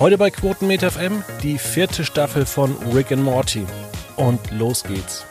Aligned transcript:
Heute 0.00 0.18
bei 0.18 0.28
Quotenmeter 0.28 0.90
FM 0.90 1.22
die 1.42 1.56
vierte 1.56 2.04
Staffel 2.04 2.46
von 2.46 2.74
Rick 2.92 3.12
and 3.12 3.22
Morty. 3.22 3.64
Und 4.16 4.50
los 4.50 4.82
geht's. 4.82 5.24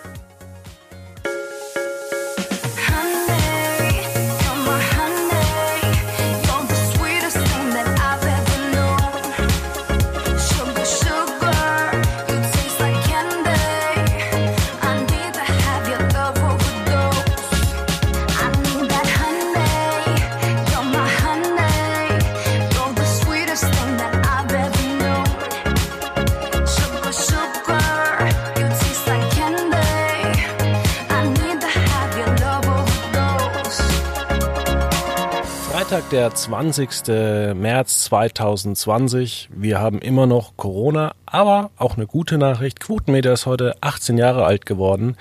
Der 36.13 36.31
20. 36.31 37.55
März 37.55 38.03
2020. 38.03 39.49
Wir 39.51 39.79
haben 39.79 39.97
immer 39.97 40.27
noch 40.27 40.55
Corona, 40.57 41.15
aber 41.25 41.71
auch 41.75 41.97
eine 41.97 42.05
gute 42.05 42.37
Nachricht. 42.37 42.79
Quotenmeter 42.79 43.33
ist 43.33 43.47
heute 43.47 43.73
18 43.81 44.19
Jahre 44.19 44.45
alt 44.45 44.67
geworden 44.67 45.17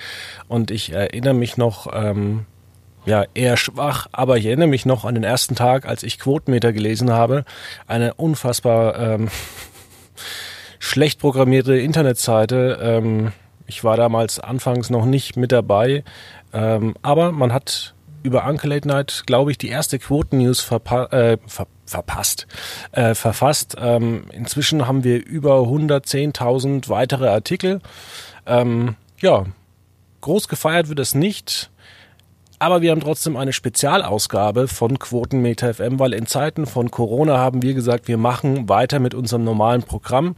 und 0.48 0.70
ich 0.70 0.92
erinnere 0.92 1.32
mich 1.32 1.56
noch, 1.56 1.86
ähm, 1.94 2.44
ja, 3.06 3.24
eher 3.32 3.56
schwach, 3.56 4.08
aber 4.12 4.36
ich 4.36 4.44
erinnere 4.44 4.68
mich 4.68 4.84
noch 4.84 5.06
an 5.06 5.14
den 5.14 5.24
ersten 5.24 5.54
Tag, 5.54 5.86
als 5.86 6.02
ich 6.02 6.18
Quotenmeter 6.18 6.74
gelesen 6.74 7.10
habe. 7.10 7.46
Eine 7.86 8.12
unfassbar 8.12 8.98
ähm, 8.98 9.30
schlecht 10.78 11.20
programmierte 11.20 11.74
Internetseite. 11.74 12.78
Ähm, 12.82 13.32
ich 13.66 13.82
war 13.82 13.96
damals 13.96 14.40
anfangs 14.40 14.90
noch 14.90 15.06
nicht 15.06 15.38
mit 15.38 15.52
dabei, 15.52 16.04
ähm, 16.52 16.96
aber 17.00 17.32
man 17.32 17.50
hat 17.54 17.94
über 18.22 18.46
Uncle 18.46 18.70
Late 18.70 18.88
Night, 18.88 19.24
glaube 19.26 19.50
ich, 19.50 19.58
die 19.58 19.68
erste 19.68 19.98
Quoten-News 19.98 20.60
verpa 20.60 21.06
äh, 21.06 21.38
ver 21.46 21.66
verpasst, 21.84 22.46
äh, 22.92 23.14
verfasst. 23.14 23.76
Ähm, 23.78 24.24
inzwischen 24.32 24.86
haben 24.86 25.04
wir 25.04 25.24
über 25.24 25.58
110.000 25.58 26.88
weitere 26.88 27.28
Artikel. 27.28 27.80
Ähm, 28.46 28.96
ja, 29.20 29.44
groß 30.22 30.48
gefeiert 30.48 30.88
wird 30.88 31.00
es 31.00 31.14
nicht. 31.14 31.70
Aber 32.62 32.80
wir 32.80 32.92
haben 32.92 33.00
trotzdem 33.00 33.36
eine 33.36 33.52
Spezialausgabe 33.52 34.68
von 34.68 34.96
Quotenmeter 35.00 35.74
FM, 35.74 35.98
weil 35.98 36.12
in 36.12 36.26
Zeiten 36.26 36.66
von 36.66 36.92
Corona 36.92 37.36
haben 37.36 37.60
wir 37.60 37.74
gesagt, 37.74 38.06
wir 38.06 38.18
machen 38.18 38.68
weiter 38.68 39.00
mit 39.00 39.14
unserem 39.14 39.42
normalen 39.42 39.82
Programm 39.82 40.36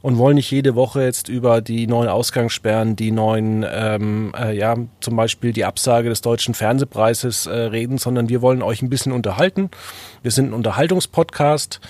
und 0.00 0.16
wollen 0.16 0.36
nicht 0.36 0.50
jede 0.50 0.74
Woche 0.74 1.02
jetzt 1.02 1.28
über 1.28 1.60
die 1.60 1.86
neuen 1.86 2.08
Ausgangssperren, 2.08 2.96
die 2.96 3.10
neuen, 3.10 3.62
ähm, 3.70 4.32
äh, 4.38 4.56
ja, 4.56 4.74
zum 5.00 5.16
Beispiel 5.16 5.52
die 5.52 5.66
Absage 5.66 6.08
des 6.08 6.22
deutschen 6.22 6.54
Fernsehpreises 6.54 7.44
äh, 7.44 7.54
reden, 7.54 7.98
sondern 7.98 8.30
wir 8.30 8.40
wollen 8.40 8.62
euch 8.62 8.80
ein 8.80 8.88
bisschen 8.88 9.12
unterhalten. 9.12 9.68
Wir 10.22 10.30
sind 10.30 10.52
ein 10.52 10.54
Unterhaltungspodcast 10.54 11.82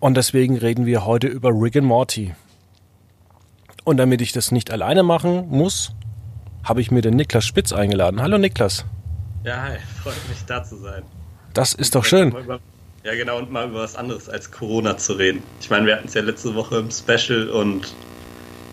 und 0.00 0.18
deswegen 0.18 0.58
reden 0.58 0.84
wir 0.84 1.06
heute 1.06 1.28
über 1.28 1.48
Rick 1.48 1.76
and 1.76 1.86
Morty. 1.86 2.34
Und 3.84 3.96
damit 3.96 4.20
ich 4.20 4.32
das 4.32 4.52
nicht 4.52 4.70
alleine 4.70 5.02
machen 5.02 5.48
muss, 5.48 5.92
habe 6.62 6.82
ich 6.82 6.90
mir 6.90 7.00
den 7.00 7.16
Niklas 7.16 7.46
Spitz 7.46 7.72
eingeladen. 7.72 8.20
Hallo 8.20 8.36
Niklas. 8.36 8.84
Ja, 9.42 9.62
hi, 9.62 9.78
freut 10.02 10.28
mich 10.28 10.44
da 10.46 10.62
zu 10.62 10.76
sein. 10.76 11.02
Das 11.54 11.72
ist 11.72 11.94
doch 11.94 12.04
schön. 12.04 12.34
Ja, 13.02 13.14
genau, 13.14 13.38
und 13.38 13.50
mal 13.50 13.68
über 13.68 13.80
was 13.80 13.96
anderes 13.96 14.28
als 14.28 14.50
Corona 14.50 14.98
zu 14.98 15.14
reden. 15.14 15.42
Ich 15.60 15.70
meine, 15.70 15.86
wir 15.86 15.96
hatten 15.96 16.08
es 16.08 16.14
ja 16.14 16.20
letzte 16.20 16.54
Woche 16.54 16.76
im 16.76 16.90
Special 16.90 17.48
und 17.48 17.94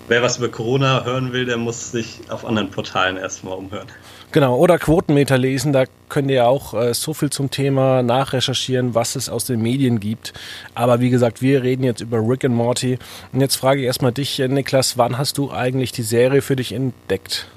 wer 0.09 0.21
was 0.21 0.37
über 0.37 0.49
Corona 0.49 1.05
hören 1.05 1.31
will, 1.31 1.45
der 1.45 1.55
muss 1.55 1.91
sich 1.91 2.19
auf 2.27 2.45
anderen 2.45 2.69
Portalen 2.69 3.15
erstmal 3.15 3.57
umhören. 3.57 3.87
Genau, 4.33 4.57
oder 4.57 4.77
Quotenmeter 4.77 5.37
lesen, 5.37 5.71
da 5.71 5.85
könnt 6.09 6.29
ihr 6.29 6.45
auch 6.45 6.73
äh, 6.73 6.93
so 6.93 7.13
viel 7.13 7.29
zum 7.29 7.49
Thema 7.49 8.03
nachrecherchieren, 8.03 8.93
was 8.93 9.15
es 9.15 9.29
aus 9.29 9.45
den 9.45 9.61
Medien 9.61 10.01
gibt. 10.01 10.33
Aber 10.75 10.99
wie 10.99 11.09
gesagt, 11.09 11.41
wir 11.41 11.63
reden 11.63 11.83
jetzt 11.83 12.01
über 12.01 12.19
Rick 12.19 12.43
and 12.43 12.53
Morty. 12.53 12.99
Und 13.31 13.39
jetzt 13.39 13.55
frage 13.55 13.79
ich 13.79 13.85
erstmal 13.85 14.11
dich, 14.11 14.37
äh, 14.41 14.49
Niklas, 14.49 14.97
wann 14.97 15.17
hast 15.17 15.37
du 15.37 15.49
eigentlich 15.49 15.93
die 15.93 16.03
Serie 16.03 16.41
für 16.41 16.57
dich 16.57 16.73
entdeckt? 16.73 17.47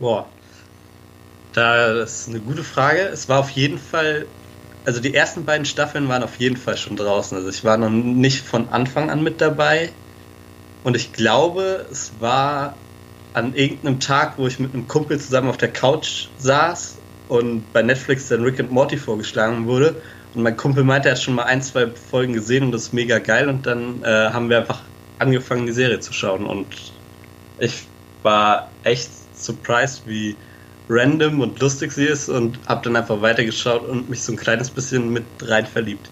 Boah, 0.00 0.26
das 1.54 2.20
ist 2.20 2.28
eine 2.28 2.40
gute 2.40 2.64
Frage. 2.64 3.00
Es 3.00 3.28
war 3.28 3.38
auf 3.38 3.50
jeden 3.50 3.78
Fall, 3.78 4.26
also 4.84 5.00
die 5.00 5.14
ersten 5.14 5.44
beiden 5.44 5.64
Staffeln 5.64 6.08
waren 6.08 6.22
auf 6.22 6.36
jeden 6.36 6.56
Fall 6.56 6.76
schon 6.76 6.96
draußen. 6.96 7.36
Also 7.36 7.48
ich 7.48 7.64
war 7.64 7.76
noch 7.76 7.90
nicht 7.90 8.44
von 8.44 8.68
Anfang 8.68 9.10
an 9.10 9.22
mit 9.22 9.40
dabei. 9.40 9.90
Und 10.82 10.96
ich 10.96 11.12
glaube, 11.12 11.86
es 11.90 12.12
war 12.18 12.76
an 13.32 13.54
irgendeinem 13.54 14.00
Tag, 14.00 14.34
wo 14.36 14.46
ich 14.46 14.58
mit 14.58 14.74
einem 14.74 14.86
Kumpel 14.88 15.18
zusammen 15.18 15.48
auf 15.48 15.56
der 15.56 15.72
Couch 15.72 16.28
saß 16.38 16.98
und 17.28 17.72
bei 17.72 17.82
Netflix 17.82 18.28
dann 18.28 18.42
Rick 18.42 18.60
and 18.60 18.70
Morty 18.70 18.96
vorgeschlagen 18.96 19.66
wurde. 19.66 20.02
Und 20.34 20.42
mein 20.42 20.56
Kumpel 20.56 20.82
meinte, 20.84 21.08
er 21.08 21.14
hat 21.14 21.22
schon 21.22 21.34
mal 21.34 21.44
ein, 21.44 21.62
zwei 21.62 21.86
Folgen 21.86 22.32
gesehen 22.32 22.64
und 22.64 22.72
das 22.72 22.82
ist 22.82 22.92
mega 22.92 23.20
geil. 23.20 23.48
Und 23.48 23.66
dann 23.66 24.02
äh, 24.02 24.06
haben 24.06 24.50
wir 24.50 24.58
einfach 24.58 24.82
angefangen, 25.20 25.66
die 25.66 25.72
Serie 25.72 26.00
zu 26.00 26.12
schauen. 26.12 26.46
Und 26.46 26.66
ich 27.60 27.86
war 28.24 28.70
echt 28.82 29.10
surprised, 29.36 30.02
wie 30.06 30.36
random 30.88 31.40
und 31.40 31.58
lustig 31.60 31.92
sie 31.92 32.04
ist 32.04 32.28
und 32.28 32.58
habe 32.66 32.82
dann 32.84 32.96
einfach 32.96 33.20
weitergeschaut 33.22 33.88
und 33.88 34.10
mich 34.10 34.22
so 34.22 34.32
ein 34.32 34.36
kleines 34.36 34.70
bisschen 34.70 35.12
mit 35.12 35.24
rein 35.42 35.66
verliebt. 35.66 36.10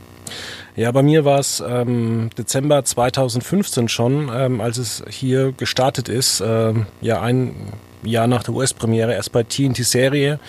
Ja, 0.74 0.90
bei 0.90 1.02
mir 1.02 1.26
war 1.26 1.38
es 1.38 1.62
ähm, 1.66 2.30
Dezember 2.38 2.82
2015 2.82 3.88
schon, 3.88 4.30
ähm, 4.32 4.60
als 4.62 4.78
es 4.78 5.04
hier 5.10 5.52
gestartet 5.52 6.08
ist. 6.08 6.42
Ähm, 6.44 6.86
ja, 7.02 7.20
ein 7.20 7.54
Jahr 8.02 8.26
nach 8.26 8.42
der 8.42 8.54
US-Premiere 8.54 9.12
erst 9.12 9.32
bei 9.32 9.42
TNT-Serie, 9.42 10.40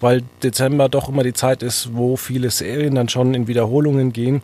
weil 0.00 0.22
Dezember 0.42 0.88
doch 0.88 1.08
immer 1.08 1.22
die 1.22 1.32
Zeit 1.32 1.62
ist, 1.62 1.94
wo 1.94 2.16
viele 2.16 2.50
Serien 2.50 2.94
dann 2.94 3.08
schon 3.08 3.34
in 3.34 3.48
Wiederholungen 3.48 4.12
gehen. 4.12 4.42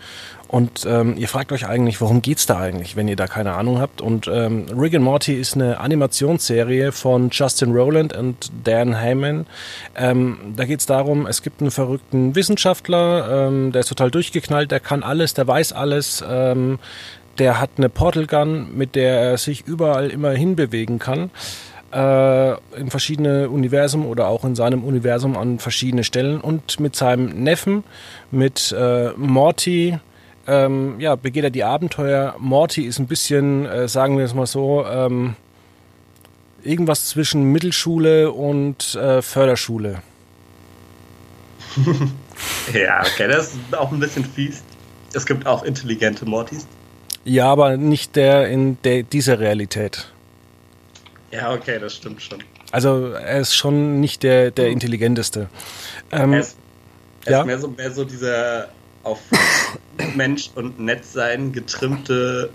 Und 0.49 0.87
ähm, 0.87 1.15
ihr 1.19 1.29
fragt 1.29 1.53
euch 1.53 1.67
eigentlich, 1.67 2.01
worum 2.01 2.23
geht's 2.23 2.47
da 2.47 2.59
eigentlich, 2.59 2.97
wenn 2.97 3.07
ihr 3.07 3.17
da 3.17 3.27
keine 3.27 3.53
Ahnung 3.53 3.81
habt. 3.81 4.01
Und 4.01 4.29
ähm, 4.29 4.65
Rick 4.75 4.95
and 4.95 5.05
Morty 5.05 5.35
ist 5.35 5.55
eine 5.55 5.79
Animationsserie 5.79 6.91
von 6.91 7.29
Justin 7.31 7.73
Rowland 7.73 8.17
und 8.17 8.51
Dan 8.65 8.99
Heyman. 8.99 9.47
Ähm, 9.95 10.55
da 10.57 10.65
geht's 10.65 10.87
darum, 10.87 11.27
es 11.27 11.43
gibt 11.43 11.61
einen 11.61 11.71
verrückten 11.71 12.35
Wissenschaftler, 12.35 13.49
ähm, 13.49 13.73
der 13.73 13.81
ist 13.81 13.89
total 13.89 14.11
durchgeknallt, 14.11 14.71
der 14.71 14.81
kann 14.81 15.03
alles, 15.03 15.35
der 15.35 15.47
weiß 15.47 15.75
alles. 15.75 16.25
Ähm, 16.27 16.79
der 17.39 17.61
hat 17.61 17.71
eine 17.77 17.89
Portal 17.89 18.27
Gun, 18.27 18.77
mit 18.77 18.97
der 18.97 19.21
er 19.21 19.39
sich 19.39 19.65
überall 19.67 20.09
immer 20.11 20.31
hinbewegen 20.31 20.99
kann 20.99 21.31
äh, 21.93 22.53
in 22.79 22.91
verschiedene 22.91 23.49
Universen 23.49 24.05
oder 24.05 24.29
auch 24.29 24.45
in 24.45 24.55
seinem 24.55 24.85
Universum 24.85 25.37
an 25.37 25.59
verschiedene 25.59 26.05
Stellen 26.05 26.41
und 26.41 26.81
mit 26.81 26.97
seinem 26.97 27.43
Neffen, 27.43 27.85
mit 28.31 28.75
äh, 28.77 29.11
Morty, 29.17 29.99
ähm, 30.49 30.99
ja, 30.99 31.15
begeht 31.15 31.45
er 31.45 31.51
die 31.51 31.63
Abenteuer. 31.63 32.35
Morty 32.39 32.83
ist 32.83 32.99
ein 32.99 33.07
bisschen, 33.07 33.67
äh, 33.67 33.87
sagen 33.87 34.17
wir 34.17 34.25
es 34.25 34.35
mal 34.35 34.47
so, 34.47 34.85
ähm, 34.87 35.37
irgendwas 36.65 37.07
zwischen 37.07 37.45
Mittelschule 37.45 38.33
und 38.33 38.95
äh, 38.95 39.21
Förderschule. 39.21 40.03
ja, 42.73 43.01
okay, 43.01 43.29
das 43.29 43.49
ist 43.53 43.59
auch 43.77 43.93
ein 43.93 44.01
bisschen 44.01 44.25
fies. 44.25 44.63
Es 45.13 45.27
gibt 45.27 45.47
auch 45.47 45.63
intelligente 45.63 46.25
Mortys. 46.25 46.67
Ja, 47.25 47.47
aber 47.53 47.77
nicht 47.77 48.17
der 48.17 48.49
in 48.49 48.81
der, 48.83 49.03
dieser 49.03 49.39
Realität. 49.39 50.11
Ja, 51.31 51.53
okay, 51.53 51.79
das 51.79 51.95
stimmt 51.95 52.23
schon. 52.23 52.43
Also 52.71 53.13
er 53.13 53.41
ist 53.41 53.55
schon 53.55 54.01
nicht 54.01 54.23
der, 54.23 54.51
der 54.51 54.69
intelligenteste. 54.69 55.49
Ähm, 56.11 56.33
er 56.33 56.41
ist, 56.41 56.57
er 57.27 57.33
ja? 57.33 57.41
ist 57.41 57.47
mehr, 57.47 57.59
so, 57.59 57.69
mehr 57.69 57.91
so 57.91 58.05
dieser 58.05 58.69
auf 59.09 59.21
Mensch 60.15 60.51
und 60.55 60.79
nett 60.79 61.05
sein 61.05 61.53
getrimmte 61.53 62.51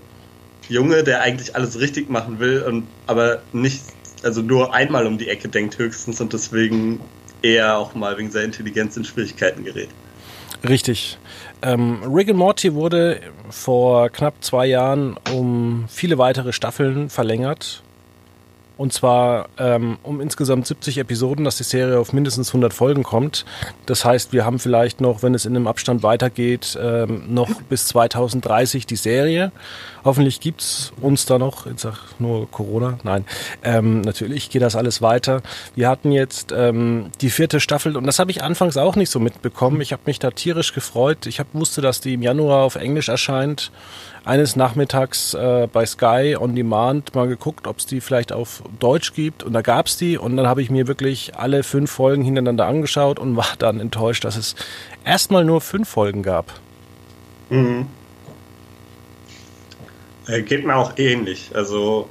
Junge, 0.68 1.02
der 1.04 1.20
eigentlich 1.20 1.54
alles 1.54 1.78
richtig 1.78 2.08
machen 2.08 2.38
will 2.38 2.62
und 2.62 2.86
aber 3.06 3.42
nicht, 3.52 3.82
also 4.22 4.40
nur 4.40 4.72
einmal 4.72 5.06
um 5.06 5.18
die 5.18 5.28
Ecke 5.28 5.48
denkt 5.48 5.78
höchstens 5.78 6.20
und 6.20 6.32
deswegen 6.32 7.00
eher 7.42 7.76
auch 7.76 7.94
mal 7.94 8.16
wegen 8.16 8.30
seiner 8.30 8.46
Intelligenz 8.46 8.96
in 8.96 9.04
Schwierigkeiten 9.04 9.64
gerät. 9.64 9.90
Richtig. 10.66 11.18
Ähm, 11.60 12.02
Rick 12.04 12.30
and 12.30 12.38
Morty 12.38 12.72
wurde 12.72 13.20
vor 13.50 14.08
knapp 14.08 14.42
zwei 14.42 14.66
Jahren 14.66 15.18
um 15.34 15.84
viele 15.88 16.16
weitere 16.16 16.54
Staffeln 16.54 17.10
verlängert 17.10 17.82
Und 18.76 18.92
zwar 18.92 19.48
ähm, 19.58 19.98
um 20.02 20.20
insgesamt 20.20 20.66
70 20.66 20.98
Episoden, 20.98 21.44
dass 21.44 21.56
die 21.56 21.62
Serie 21.62 21.98
auf 21.98 22.12
mindestens 22.12 22.48
100 22.48 22.74
Folgen 22.74 23.04
kommt. 23.04 23.44
Das 23.86 24.04
heißt, 24.04 24.32
wir 24.32 24.44
haben 24.44 24.58
vielleicht 24.58 25.00
noch, 25.00 25.22
wenn 25.22 25.34
es 25.34 25.46
in 25.46 25.54
einem 25.54 25.68
Abstand 25.68 26.02
weitergeht, 26.02 26.76
ähm, 26.80 27.22
noch 27.28 27.62
bis 27.68 27.86
2030 27.88 28.86
die 28.86 28.96
Serie. 28.96 29.52
Hoffentlich 30.04 30.40
gibt's 30.40 30.92
uns 31.00 31.24
da 31.24 31.38
noch, 31.38 31.66
ich 31.66 31.78
sag 31.78 31.96
nur 32.18 32.50
Corona, 32.50 32.98
nein, 33.04 33.24
ähm, 33.62 34.02
natürlich 34.02 34.50
geht 34.50 34.60
das 34.60 34.76
alles 34.76 35.00
weiter. 35.00 35.40
Wir 35.76 35.88
hatten 35.88 36.12
jetzt 36.12 36.52
ähm, 36.52 37.10
die 37.20 37.30
vierte 37.30 37.60
Staffel 37.60 37.96
und 37.96 38.06
das 38.06 38.18
habe 38.18 38.30
ich 38.30 38.42
anfangs 38.42 38.76
auch 38.76 38.96
nicht 38.96 39.08
so 39.08 39.18
mitbekommen. 39.20 39.80
Ich 39.80 39.92
habe 39.92 40.02
mich 40.06 40.18
da 40.18 40.30
tierisch 40.30 40.74
gefreut. 40.74 41.26
Ich 41.26 41.40
hab, 41.40 41.46
wusste, 41.54 41.80
dass 41.80 42.00
die 42.00 42.14
im 42.14 42.22
Januar 42.22 42.64
auf 42.64 42.74
Englisch 42.74 43.08
erscheint 43.08 43.70
eines 44.24 44.56
Nachmittags 44.56 45.34
äh, 45.34 45.68
bei 45.72 45.86
Sky 45.86 46.36
on 46.38 46.56
Demand 46.56 47.14
mal 47.14 47.28
geguckt, 47.28 47.66
ob 47.66 47.78
es 47.78 47.86
die 47.86 48.00
vielleicht 48.00 48.32
auf 48.32 48.62
Deutsch 48.78 49.12
gibt. 49.14 49.42
Und 49.42 49.52
da 49.52 49.62
gab 49.62 49.86
es 49.86 49.96
die. 49.96 50.18
Und 50.18 50.36
dann 50.36 50.46
habe 50.46 50.62
ich 50.62 50.70
mir 50.70 50.86
wirklich 50.86 51.36
alle 51.36 51.62
fünf 51.62 51.90
Folgen 51.90 52.22
hintereinander 52.22 52.66
angeschaut 52.66 53.18
und 53.18 53.36
war 53.36 53.48
dann 53.58 53.80
enttäuscht, 53.80 54.24
dass 54.24 54.36
es 54.36 54.54
erstmal 55.04 55.44
nur 55.44 55.60
fünf 55.60 55.88
Folgen 55.88 56.22
gab. 56.22 56.52
Mhm. 57.50 57.86
Äh, 60.26 60.42
geht 60.42 60.64
mir 60.64 60.76
auch 60.76 60.94
ähnlich. 60.96 61.50
Also 61.54 62.08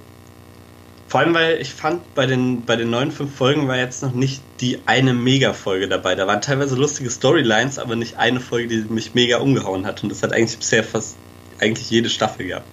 vor 1.13 1.19
allem, 1.19 1.35
weil 1.35 1.61
ich 1.61 1.71
fand, 1.71 2.15
bei 2.15 2.25
den, 2.25 2.65
bei 2.65 2.75
den 2.75 2.89
neuen 2.89 3.11
fünf 3.11 3.35
Folgen 3.35 3.67
war 3.67 3.77
jetzt 3.77 4.01
noch 4.01 4.13
nicht 4.13 4.41
die 4.61 4.79
eine 4.88 5.13
Mega-Folge 5.13 5.88
dabei. 5.88 6.15
Da 6.15 6.25
waren 6.25 6.41
teilweise 6.41 6.75
lustige 6.75 7.11
Storylines, 7.11 7.77
aber 7.77 7.95
nicht 7.95 8.17
eine 8.17 8.39
Folge, 8.39 8.69
die 8.69 8.91
mich 8.91 9.13
mega 9.13 9.38
umgehauen 9.38 9.85
hat. 9.85 10.01
Und 10.01 10.09
das 10.09 10.23
hat 10.23 10.33
eigentlich 10.33 10.57
bisher 10.57 10.83
fast 10.83 11.15
eigentlich 11.59 11.89
jede 11.91 12.09
Staffel 12.09 12.47
gehabt. 12.47 12.65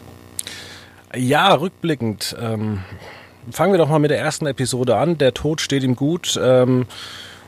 Ja, 1.15 1.53
rückblickend. 1.53 2.35
Ähm, 2.41 2.82
fangen 3.52 3.73
wir 3.73 3.79
doch 3.79 3.88
mal 3.88 3.99
mit 3.99 4.11
der 4.11 4.19
ersten 4.19 4.47
Episode 4.47 4.97
an. 4.97 5.19
Der 5.19 5.35
Tod 5.35 5.61
steht 5.61 5.82
ihm 5.82 5.97
gut, 5.97 6.38
ähm, 6.43 6.87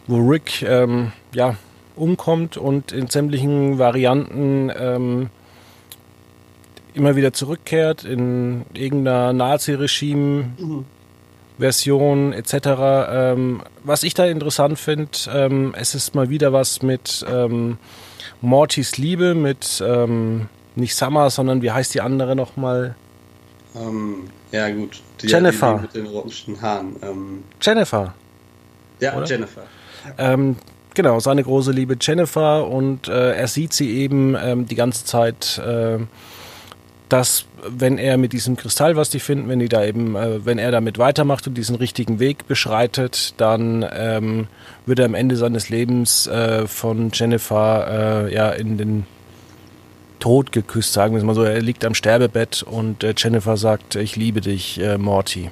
wo 0.07 0.19
Rick 0.19 0.63
ähm, 0.63 1.13
ja, 1.35 1.57
umkommt 1.97 2.57
und 2.57 2.93
in 2.93 3.09
sämtlichen 3.09 3.79
Varianten 3.79 4.71
ähm, 4.77 5.31
immer 6.95 7.17
wieder 7.17 7.33
zurückkehrt 7.33 8.05
in 8.05 8.65
irgendeiner 8.75 9.33
Nazi-Regime. 9.33 10.85
Version 11.59 12.33
etc. 12.33 12.55
Ähm, 13.11 13.63
was 13.85 14.03
ich 14.03 14.15
da 14.15 14.27
interessant 14.27 14.79
finde, 14.79 15.11
ähm, 15.33 15.75
es 15.79 15.95
ist 15.95 16.15
mal 16.15 16.29
wieder 16.29 16.53
was 16.53 16.83
mit 16.83 17.25
ähm, 17.31 17.79
Mortys 18.41 18.99
Liebe, 18.99 19.35
mit 19.35 19.83
ähm, 19.87 20.49
nicht 20.75 20.95
Summer, 20.97 21.31
sondern 21.31 21.63
wie 21.63 21.71
heißt 21.71 21.95
die 21.95 22.01
andere 22.01 22.35
nochmal? 22.35 22.97
Ähm, 23.75 24.29
ja, 24.51 24.71
gut. 24.71 25.01
Die, 25.21 25.27
Jennifer. 25.27 25.75
Die 25.75 25.83
mit 25.83 25.95
den 25.95 26.07
roten 26.07 26.61
Haaren. 26.61 26.97
Ähm, 27.03 27.45
Jennifer. 27.61 28.15
Ja, 29.01 29.17
oder? 29.17 29.27
Jennifer. 29.27 29.63
Ähm, 30.19 30.57
genau, 30.95 31.21
seine 31.21 31.43
große 31.43 31.73
Liebe 31.73 31.97
Jennifer 32.01 32.69
und 32.69 33.09
äh, 33.09 33.33
er 33.33 33.49
sieht 33.49 33.73
sie 33.73 33.91
eben 33.99 34.37
ähm, 34.41 34.67
die 34.67 34.75
ganze 34.75 35.05
Zeit, 35.05 35.59
äh, 35.59 35.99
dass 37.09 37.47
wenn 37.69 37.99
er 37.99 38.17
mit 38.17 38.33
diesem 38.33 38.57
Kristall, 38.57 38.97
was 38.97 39.11
die 39.11 39.21
finden, 39.21 39.49
wenn 39.49 39.59
die 39.59 39.69
da 39.69 39.85
eben, 39.85 40.17
äh, 40.17 40.45
wenn 40.45 40.59
er 40.59 40.71
damit 40.71 40.99
weitermacht 40.99 41.47
und 41.47 41.55
diesen 41.55 41.77
richtigen 41.77 42.19
Weg 42.19 42.47
beschreitet, 42.49 43.35
dann 43.37 43.87
ähm, 43.93 44.49
wird 44.87 44.99
er 44.99 45.05
am 45.05 45.15
Ende 45.15 45.37
seines 45.37 45.69
Lebens 45.69 46.27
äh, 46.27 46.67
von 46.67 47.11
Jennifer 47.13 48.27
äh, 48.27 48.35
ja 48.35 48.51
in 48.51 48.79
den 48.79 49.07
Tod 50.23 50.53
geküsst, 50.53 50.93
sagen 50.93 51.15
wir 51.15 51.19
es 51.19 51.25
mal 51.25 51.35
so. 51.35 51.43
Er 51.43 51.61
liegt 51.61 51.85
am 51.85 51.97
Sterbebett 51.97 52.63
und 52.63 53.03
äh, 53.03 53.13
Jennifer 53.17 53.57
sagt, 53.57 53.97
ich 53.97 54.15
liebe 54.15 54.41
dich, 54.41 54.79
äh, 54.81 54.97
Morty. 54.97 55.51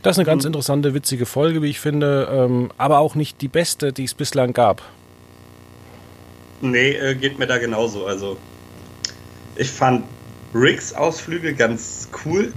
Das 0.00 0.16
ist 0.16 0.20
eine 0.20 0.24
ganz 0.24 0.44
mhm. 0.44 0.48
interessante, 0.48 0.94
witzige 0.94 1.26
Folge, 1.26 1.60
wie 1.60 1.68
ich 1.68 1.78
finde, 1.78 2.26
ähm, 2.32 2.72
aber 2.78 3.00
auch 3.00 3.14
nicht 3.16 3.42
die 3.42 3.48
beste, 3.48 3.92
die 3.92 4.04
es 4.04 4.14
bislang 4.14 4.54
gab. 4.54 4.80
Nee, 6.62 6.92
äh, 6.92 7.14
geht 7.16 7.38
mir 7.38 7.46
da 7.46 7.58
genauso. 7.58 8.06
Also, 8.06 8.38
ich 9.56 9.68
fand 9.68 10.04
Ricks 10.54 10.94
Ausflüge 10.94 11.52
ganz 11.52 12.08
cool. 12.24 12.54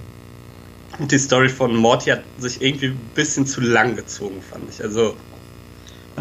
Und 0.99 1.11
die 1.11 1.19
Story 1.19 1.49
von 1.49 1.75
Morty 1.75 2.11
hat 2.11 2.23
sich 2.38 2.61
irgendwie 2.61 2.88
ein 2.88 3.09
bisschen 3.13 3.45
zu 3.45 3.59
lang 3.59 3.97
gezogen, 3.97 4.41
fand 4.41 4.69
ich. 4.69 4.81
Also, 4.81 5.17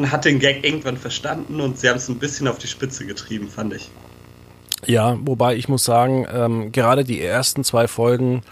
man 0.01 0.11
hat 0.11 0.25
den 0.25 0.39
Gag 0.39 0.65
irgendwann 0.65 0.97
verstanden 0.97 1.61
und 1.61 1.79
sie 1.79 1.89
haben 1.89 1.97
es 1.97 2.09
ein 2.09 2.19
bisschen 2.19 2.49
auf 2.49 2.59
die 2.59 2.67
Spitze 2.67 3.07
getrieben, 3.07 3.49
fand 3.49 3.75
ich. 3.75 3.91
Ja, 4.87 5.19
wobei 5.21 5.57
ich 5.57 5.69
muss 5.69 5.85
sagen, 5.85 6.27
ähm, 6.33 6.73
gerade 6.73 7.05
die 7.05 7.21
ersten 7.21 7.65
zwei 7.65 7.87
Folgen 7.87 8.43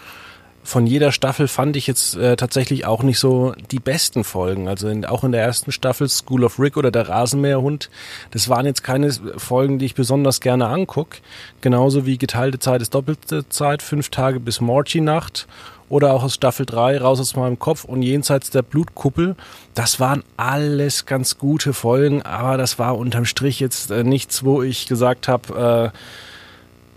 von 0.69 0.87
jeder 0.87 1.13
Staffel 1.13 1.49
fand 1.49 1.77
ich 1.77 1.87
jetzt 1.87 2.15
äh, 2.17 2.37
tatsächlich 2.37 2.85
auch 2.85 3.03
nicht 3.03 3.19
so 3.19 3.55
die 3.71 3.79
besten 3.79 4.23
Folgen. 4.23 4.69
Also 4.69 4.89
in, 4.89 5.07
auch 5.07 5.25
in 5.25 5.33
der 5.33 5.41
ersten 5.41 5.73
Staffel 5.73 6.11
School 6.11 6.45
of 6.45 6.59
Rick 6.59 6.77
oder 6.77 6.91
der 6.91 7.09
Rasenmäherhund, 7.09 7.89
das 8.33 8.51
waren 8.51 8.67
jetzt 8.67 8.85
keine 8.85 9.11
Folgen, 9.39 9.79
die 9.79 9.87
ich 9.87 9.95
besonders 9.95 10.43
gerne 10.43 10.69
anguck. 10.69 11.17
Genauso 11.63 12.05
wie 12.05 12.19
geteilte 12.19 12.59
Zeit 12.59 12.83
ist 12.83 12.95
doppelte 12.95 13.49
Zeit, 13.49 13.81
fünf 13.81 14.11
Tage 14.11 14.41
bis 14.41 14.61
Morty-Nacht 14.61 15.47
oder 15.89 16.13
auch 16.13 16.23
aus 16.23 16.35
Staffel 16.35 16.67
3, 16.67 16.99
Raus 16.99 17.19
aus 17.19 17.35
meinem 17.35 17.59
Kopf 17.59 17.85
und 17.85 18.03
Jenseits 18.03 18.51
der 18.51 18.61
Blutkuppel. 18.61 19.37
Das 19.75 20.01
waren 20.01 20.23
alles 20.37 21.07
ganz 21.07 21.39
gute 21.39 21.73
Folgen, 21.73 22.21
aber 22.21 22.59
das 22.59 22.79
war 22.79 22.99
unterm 22.99 23.25
Strich 23.25 23.59
jetzt 23.59 23.91
äh, 23.91 24.05
nichts, 24.05 24.45
wo 24.45 24.63
ich 24.63 24.87
gesagt 24.87 25.29
habe, 25.29 25.93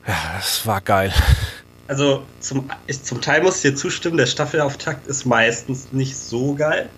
äh, 0.07 0.09
ja, 0.09 0.17
das 0.35 0.67
war 0.67 0.81
geil. 0.81 1.13
Also 1.87 2.23
zum, 2.39 2.69
ich, 2.87 3.03
zum 3.03 3.21
Teil 3.21 3.43
muss 3.43 3.57
ich 3.57 3.71
dir 3.71 3.75
zustimmen, 3.75 4.17
der 4.17 4.25
Staffelauftakt 4.25 5.07
ist 5.07 5.25
meistens 5.25 5.91
nicht 5.91 6.15
so 6.15 6.55
geil. 6.55 6.89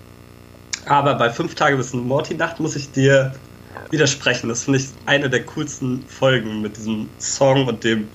Aber 0.86 1.16
bei 1.16 1.30
fünf 1.30 1.56
Tage 1.56 1.78
bis 1.78 1.94
Morty-Nacht 1.94 2.60
muss 2.60 2.76
ich 2.76 2.92
dir 2.92 3.34
widersprechen. 3.90 4.50
Das 4.50 4.64
finde 4.64 4.80
ich 4.80 4.90
eine 5.06 5.30
der 5.30 5.44
coolsten 5.46 6.04
Folgen 6.08 6.62
mit 6.62 6.78
diesem 6.78 7.10
Song 7.20 7.68
und 7.68 7.84
dem 7.84 8.08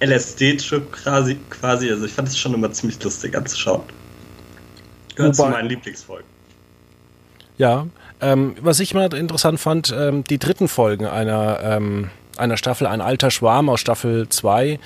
LSD-Trip 0.00 0.90
quasi, 0.92 1.36
quasi. 1.50 1.90
Also 1.90 2.06
ich 2.06 2.12
fand 2.12 2.28
es 2.28 2.38
schon 2.38 2.54
immer 2.54 2.72
ziemlich 2.72 3.02
lustig 3.02 3.36
anzuschauen. 3.36 3.82
Gehört 5.14 5.38
Wobei, 5.38 5.48
zu 5.48 5.52
meinen 5.52 5.68
Lieblingsfolgen. 5.68 6.26
Ja, 7.58 7.86
ähm, 8.20 8.56
was 8.60 8.80
ich 8.80 8.94
mal 8.94 9.12
interessant 9.14 9.60
fand, 9.60 9.94
ähm, 9.96 10.24
die 10.24 10.38
dritten 10.38 10.68
Folgen 10.68 11.06
einer, 11.06 11.60
ähm, 11.62 12.10
einer 12.40 12.56
Staffel, 12.56 12.86
ein 12.86 13.00
alter 13.00 13.30
Schwarm 13.30 13.68
aus 13.68 13.80
Staffel 13.80 14.28
2, 14.28 14.78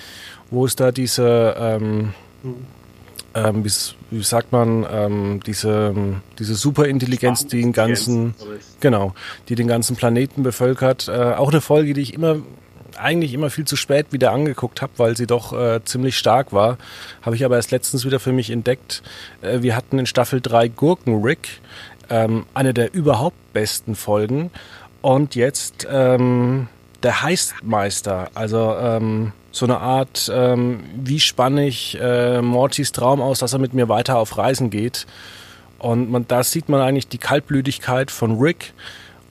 wo 0.50 0.66
es 0.66 0.76
da 0.76 0.92
diese, 0.92 1.54
ähm, 1.58 2.14
hm. 2.42 3.64
wie, 3.64 3.70
wie, 4.10 4.22
sagt 4.22 4.52
man, 4.52 4.86
ähm, 4.90 5.40
diese, 5.46 5.94
diese 6.38 6.54
Superintelligenz, 6.54 7.46
die 7.46 7.62
den 7.62 7.72
ganzen, 7.72 8.34
genau, 8.80 9.14
die 9.48 9.54
den 9.54 9.66
ganzen 9.66 9.96
Planeten 9.96 10.42
bevölkert. 10.42 11.08
Äh, 11.08 11.34
auch 11.34 11.50
eine 11.50 11.60
Folge, 11.60 11.94
die 11.94 12.02
ich 12.02 12.14
immer 12.14 12.36
eigentlich 12.96 13.34
immer 13.34 13.50
viel 13.50 13.64
zu 13.64 13.76
spät 13.76 14.12
wieder 14.12 14.32
angeguckt 14.32 14.82
habe, 14.82 14.92
weil 14.98 15.16
sie 15.16 15.26
doch 15.26 15.52
äh, 15.52 15.80
ziemlich 15.84 16.16
stark 16.16 16.52
war. 16.52 16.78
Habe 17.22 17.36
ich 17.36 17.44
aber 17.44 17.56
erst 17.56 17.70
letztens 17.70 18.04
wieder 18.04 18.20
für 18.20 18.32
mich 18.32 18.50
entdeckt. 18.50 19.02
Äh, 19.42 19.62
wir 19.62 19.76
hatten 19.76 19.98
in 19.98 20.06
Staffel 20.06 20.40
3 20.40 20.68
Gurkenrick, 20.68 21.60
ähm, 22.10 22.46
eine 22.54 22.74
der 22.74 22.94
überhaupt 22.94 23.52
besten 23.52 23.94
Folgen. 23.94 24.50
Und 25.02 25.34
jetzt 25.34 25.86
ähm, 25.90 26.68
der 27.04 27.22
Heistmeister, 27.22 28.30
also 28.34 28.74
ähm, 28.78 29.32
so 29.52 29.66
eine 29.66 29.78
Art, 29.78 30.30
ähm, 30.34 30.80
wie 30.96 31.20
spanne 31.20 31.66
ich 31.66 31.98
äh, 32.00 32.42
Mortys 32.42 32.92
Traum 32.92 33.20
aus, 33.20 33.38
dass 33.38 33.52
er 33.52 33.58
mit 33.58 33.74
mir 33.74 33.88
weiter 33.88 34.18
auf 34.18 34.36
Reisen 34.36 34.70
geht. 34.70 35.06
Und 35.78 36.10
man, 36.10 36.26
da 36.26 36.42
sieht 36.42 36.68
man 36.68 36.80
eigentlich 36.80 37.08
die 37.08 37.18
Kaltblütigkeit 37.18 38.10
von 38.10 38.38
Rick 38.38 38.72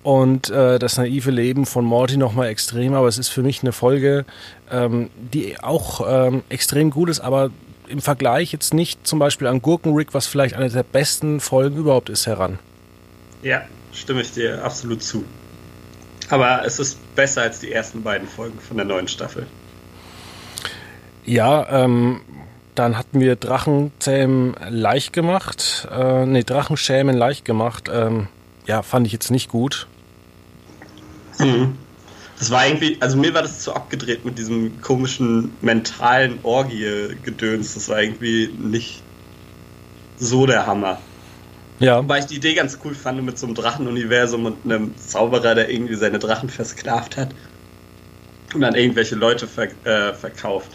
und 0.03 0.49
äh, 0.49 0.77
das 0.77 0.97
naive 0.97 1.31
Leben 1.31 1.65
von 1.65 1.83
Morty 1.83 2.17
nochmal 2.17 2.47
extrem, 2.47 2.93
aber 2.93 3.07
es 3.07 3.17
ist 3.17 3.29
für 3.29 3.41
mich 3.41 3.63
eine 3.63 3.71
Folge, 3.71 4.25
ähm, 4.71 5.09
die 5.15 5.59
auch 5.61 6.05
ähm, 6.07 6.43
extrem 6.49 6.91
gut 6.91 7.09
ist, 7.09 7.21
aber 7.21 7.49
im 7.87 8.01
Vergleich 8.01 8.51
jetzt 8.53 8.73
nicht 8.73 9.05
zum 9.07 9.19
Beispiel 9.19 9.47
an 9.47 9.61
Gurkenrick, 9.61 10.13
was 10.13 10.27
vielleicht 10.27 10.55
eine 10.55 10.69
der 10.69 10.83
besten 10.83 11.39
Folgen 11.39 11.77
überhaupt 11.77 12.09
ist, 12.09 12.27
heran. 12.27 12.59
Ja, 13.41 13.63
stimme 13.91 14.21
ich 14.21 14.31
dir 14.31 14.63
absolut 14.63 15.01
zu. 15.01 15.25
Aber 16.33 16.65
es 16.65 16.79
ist 16.79 16.97
besser 17.15 17.43
als 17.43 17.59
die 17.59 17.71
ersten 17.71 18.01
beiden 18.01 18.27
Folgen 18.27 18.59
von 18.59 18.75
der 18.77 18.87
neuen 18.87 19.07
Staffel. 19.07 19.45
Ja, 21.25 21.83
ähm, 21.85 22.21
dann 22.73 22.97
hatten 22.97 23.19
wir 23.19 23.35
Drachenzähmen 23.35 24.55
leicht 24.67 25.13
gemacht. 25.13 25.87
Äh, 25.91 26.25
nee, 26.25 26.41
Drachenschämen 26.41 27.15
leicht 27.15 27.45
gemacht. 27.45 27.87
Ähm, 27.93 28.29
ja, 28.65 28.81
fand 28.81 29.05
ich 29.05 29.13
jetzt 29.13 29.29
nicht 29.29 29.47
gut. 29.47 29.85
Mhm. 31.37 31.77
Das 32.39 32.49
war 32.49 32.65
irgendwie, 32.65 32.97
also 32.99 33.15
mir 33.15 33.35
war 33.35 33.43
das 33.43 33.59
zu 33.59 33.75
abgedreht 33.75 34.25
mit 34.25 34.39
diesem 34.39 34.81
komischen 34.81 35.51
mentalen 35.61 36.39
Orgie-Gedöns. 36.41 37.75
Das 37.75 37.89
war 37.89 38.01
irgendwie 38.01 38.51
nicht 38.57 39.03
so 40.17 40.47
der 40.47 40.65
Hammer. 40.65 40.97
Ja. 41.79 42.07
Weil 42.07 42.19
ich 42.19 42.27
die 42.27 42.35
Idee 42.35 42.53
ganz 42.53 42.77
cool 42.83 42.93
fand 42.93 43.23
mit 43.23 43.37
so 43.37 43.45
einem 43.45 43.55
Drachenuniversum 43.55 44.45
und 44.45 44.57
einem 44.65 44.95
Zauberer, 44.97 45.55
der 45.55 45.69
irgendwie 45.69 45.95
seine 45.95 46.19
Drachen 46.19 46.49
versklavt 46.49 47.17
hat 47.17 47.29
und 48.53 48.61
dann 48.61 48.75
irgendwelche 48.75 49.15
Leute 49.15 49.47
ver 49.47 49.67
äh, 49.83 50.13
verkauft. 50.13 50.69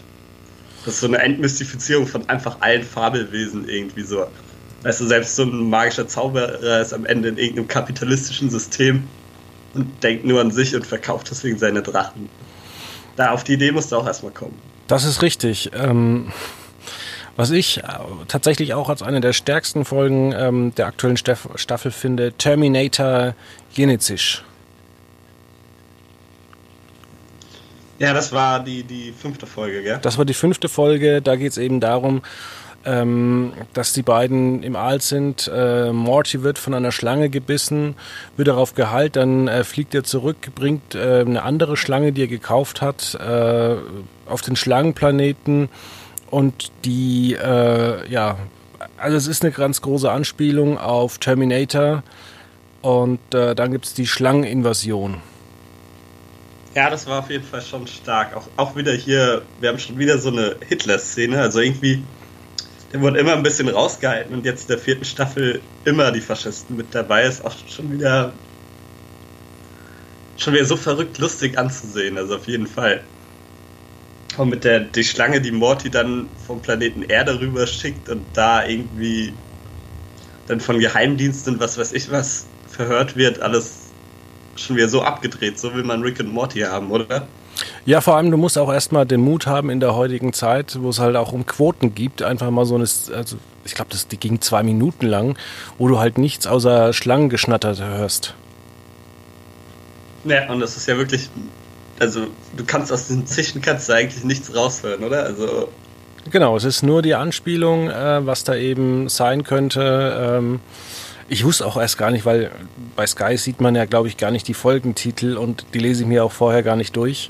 Das 0.85 0.95
ist 0.95 0.99
so 1.01 1.07
eine 1.07 1.19
Entmystifizierung 1.19 2.07
von 2.07 2.27
einfach 2.29 2.57
allen 2.61 2.83
Fabelwesen 2.83 3.67
irgendwie 3.67 4.03
so. 4.03 4.27
Weißt 4.83 5.01
du, 5.01 5.07
selbst 5.07 5.35
so 5.35 5.43
ein 5.43 5.69
magischer 5.69 6.07
Zauberer 6.07 6.79
ist 6.79 6.93
am 6.93 7.05
Ende 7.05 7.29
in 7.29 7.37
irgendeinem 7.37 7.67
kapitalistischen 7.67 8.49
System 8.49 9.03
und 9.73 10.03
denkt 10.03 10.25
nur 10.25 10.39
an 10.39 10.51
sich 10.51 10.75
und 10.75 10.85
verkauft 10.87 11.29
deswegen 11.29 11.57
seine 11.57 11.81
Drachen. 11.81 12.29
Da 13.17 13.31
auf 13.31 13.43
die 13.43 13.53
Idee 13.53 13.71
musst 13.71 13.91
du 13.91 13.97
auch 13.97 14.07
erstmal 14.07 14.31
kommen. 14.31 14.57
Das 14.87 15.03
ist 15.03 15.21
richtig. 15.21 15.71
Ähm, 15.73 16.31
was 17.39 17.51
ich 17.51 17.77
äh, 17.77 17.83
tatsächlich 18.27 18.73
auch 18.73 18.89
als 18.89 19.01
eine 19.01 19.21
der 19.21 19.31
stärksten 19.31 19.85
Folgen 19.85 20.33
ähm, 20.33 20.75
der 20.75 20.87
aktuellen 20.87 21.15
Staff 21.15 21.47
Staffel 21.55 21.89
finde, 21.89 22.33
Terminator 22.33 23.33
Genesis. 23.73 24.41
Ja, 27.97 28.13
das 28.13 28.33
war 28.33 28.61
die, 28.61 28.83
die 28.83 29.13
fünfte 29.13 29.47
Folge, 29.47 29.83
gell? 29.83 29.99
Das 30.01 30.17
war 30.17 30.25
die 30.25 30.33
fünfte 30.33 30.67
Folge. 30.67 31.21
Da 31.21 31.37
geht 31.37 31.53
es 31.53 31.57
eben 31.57 31.79
darum, 31.79 32.23
ähm, 32.83 33.53
dass 33.73 33.93
die 33.93 34.03
beiden 34.03 34.61
im 34.61 34.75
Aal 34.75 34.99
sind. 34.99 35.49
Äh, 35.53 35.93
Morty 35.93 36.43
wird 36.43 36.59
von 36.59 36.73
einer 36.73 36.91
Schlange 36.91 37.29
gebissen, 37.29 37.95
wird 38.35 38.49
darauf 38.49 38.75
geheilt, 38.75 39.15
dann 39.15 39.47
äh, 39.47 39.63
fliegt 39.63 39.95
er 39.95 40.03
zurück, 40.03 40.53
bringt 40.55 40.93
äh, 40.93 41.21
eine 41.21 41.43
andere 41.43 41.77
Schlange, 41.77 42.11
die 42.11 42.23
er 42.23 42.27
gekauft 42.27 42.81
hat, 42.81 43.15
äh, 43.15 43.75
auf 44.25 44.41
den 44.41 44.57
Schlangenplaneten 44.57 45.69
und 46.29 46.71
die, 46.85 47.33
äh, 47.33 48.09
ja, 48.11 48.37
also 48.97 49.17
es 49.17 49.27
ist 49.27 49.43
eine 49.43 49.51
ganz 49.51 49.81
große 49.81 50.09
Anspielung 50.09 50.77
auf 50.77 51.17
Terminator 51.17 52.03
und 52.81 53.19
äh, 53.33 53.55
dann 53.55 53.71
gibt 53.71 53.85
es 53.85 53.93
die 53.93 54.07
Schlangeninvasion. 54.07 55.21
Ja, 56.75 56.89
das 56.89 57.07
war 57.07 57.19
auf 57.19 57.29
jeden 57.29 57.43
Fall 57.43 57.61
schon 57.61 57.87
stark. 57.87 58.35
Auch, 58.35 58.47
auch 58.55 58.75
wieder 58.75 58.93
hier, 58.93 59.41
wir 59.59 59.69
haben 59.69 59.79
schon 59.79 59.97
wieder 59.97 60.19
so 60.19 60.29
eine 60.29 60.55
Hitler-Szene. 60.67 61.39
Also 61.41 61.59
irgendwie, 61.59 62.03
der 62.93 63.01
wurde 63.01 63.19
immer 63.19 63.33
ein 63.33 63.43
bisschen 63.43 63.67
rausgehalten 63.67 64.33
und 64.33 64.45
jetzt 64.45 64.63
in 64.63 64.67
der 64.69 64.77
vierten 64.77 65.03
Staffel 65.03 65.61
immer 65.85 66.11
die 66.11 66.21
Faschisten 66.21 66.77
mit 66.77 66.93
dabei. 66.93 67.23
Ist 67.25 67.43
auch 67.43 67.53
schon 67.67 67.91
wieder 67.91 68.33
schon 70.37 70.53
wieder 70.53 70.65
so 70.65 70.77
verrückt 70.77 71.17
lustig 71.17 71.57
anzusehen. 71.57 72.17
Also 72.17 72.35
auf 72.35 72.47
jeden 72.47 72.67
Fall. 72.67 73.03
Und 74.39 74.51
mit 74.51 74.63
der 74.63 74.79
die 74.79 75.03
Schlange, 75.03 75.41
die 75.41 75.51
Morty 75.51 75.89
dann 75.89 76.29
vom 76.47 76.61
Planeten 76.61 77.03
Erde 77.03 77.41
rüber 77.41 77.67
schickt 77.67 78.07
und 78.07 78.23
da 78.33 78.65
irgendwie 78.65 79.33
dann 80.47 80.61
von 80.61 80.79
Geheimdiensten 80.79 81.59
was 81.59 81.77
weiß 81.77 81.91
ich 81.91 82.09
was 82.09 82.47
verhört 82.69 83.17
wird, 83.17 83.41
alles 83.41 83.89
schon 84.55 84.77
wieder 84.77 84.87
so 84.87 85.01
abgedreht. 85.01 85.59
So 85.59 85.73
will 85.73 85.83
man 85.83 86.03
Rick 86.03 86.21
und 86.21 86.31
Morty 86.31 86.61
haben, 86.61 86.89
oder? 86.89 87.27
Ja, 87.85 87.99
vor 87.99 88.15
allem, 88.15 88.31
du 88.31 88.37
musst 88.37 88.57
auch 88.57 88.71
erstmal 88.71 89.05
den 89.05 89.19
Mut 89.19 89.45
haben 89.45 89.69
in 89.69 89.81
der 89.81 89.93
heutigen 89.93 90.31
Zeit, 90.31 90.77
wo 90.81 90.87
es 90.87 90.99
halt 90.99 91.17
auch 91.17 91.33
um 91.33 91.45
Quoten 91.45 91.93
gibt, 91.93 92.23
einfach 92.23 92.49
mal 92.49 92.63
so 92.63 92.75
eine, 92.75 92.85
also 92.85 93.35
ich 93.65 93.75
glaube, 93.75 93.91
die 94.09 94.17
ging 94.17 94.39
zwei 94.39 94.63
Minuten 94.63 95.05
lang, 95.05 95.37
wo 95.77 95.89
du 95.89 95.99
halt 95.99 96.17
nichts 96.17 96.47
außer 96.47 96.93
Schlangengeschnatter 96.93 97.75
hörst. 97.77 98.35
Ja, 100.23 100.49
und 100.49 100.61
das 100.61 100.77
ist 100.77 100.87
ja 100.87 100.95
wirklich, 100.95 101.29
also 101.99 102.27
du 102.55 102.65
kannst 102.65 102.91
aus 102.91 103.07
den 103.07 103.27
Zischen 103.27 103.61
kannst 103.61 103.89
du 103.89 103.93
eigentlich 103.93 104.23
nichts 104.23 104.53
raushören, 104.55 105.03
oder? 105.03 105.23
Also 105.23 105.69
Genau, 106.31 106.55
es 106.55 106.63
ist 106.63 106.83
nur 106.83 107.01
die 107.01 107.15
Anspielung, 107.15 107.89
äh, 107.89 108.25
was 108.25 108.43
da 108.43 108.55
eben 108.55 109.09
sein 109.09 109.43
könnte. 109.43 110.37
Ähm, 110.37 110.59
ich 111.27 111.43
wusste 111.43 111.65
auch 111.65 111.77
erst 111.77 111.97
gar 111.97 112.11
nicht, 112.11 112.25
weil 112.25 112.51
bei 112.95 113.07
Sky 113.07 113.37
sieht 113.37 113.61
man 113.61 113.75
ja, 113.75 113.85
glaube 113.85 114.07
ich, 114.07 114.17
gar 114.17 114.29
nicht 114.31 114.47
die 114.47 114.53
Folgentitel 114.53 115.37
und 115.37 115.65
die 115.73 115.79
lese 115.79 116.03
ich 116.03 116.07
mir 116.07 116.23
auch 116.23 116.31
vorher 116.31 116.61
gar 116.61 116.75
nicht 116.75 116.95
durch. 116.95 117.29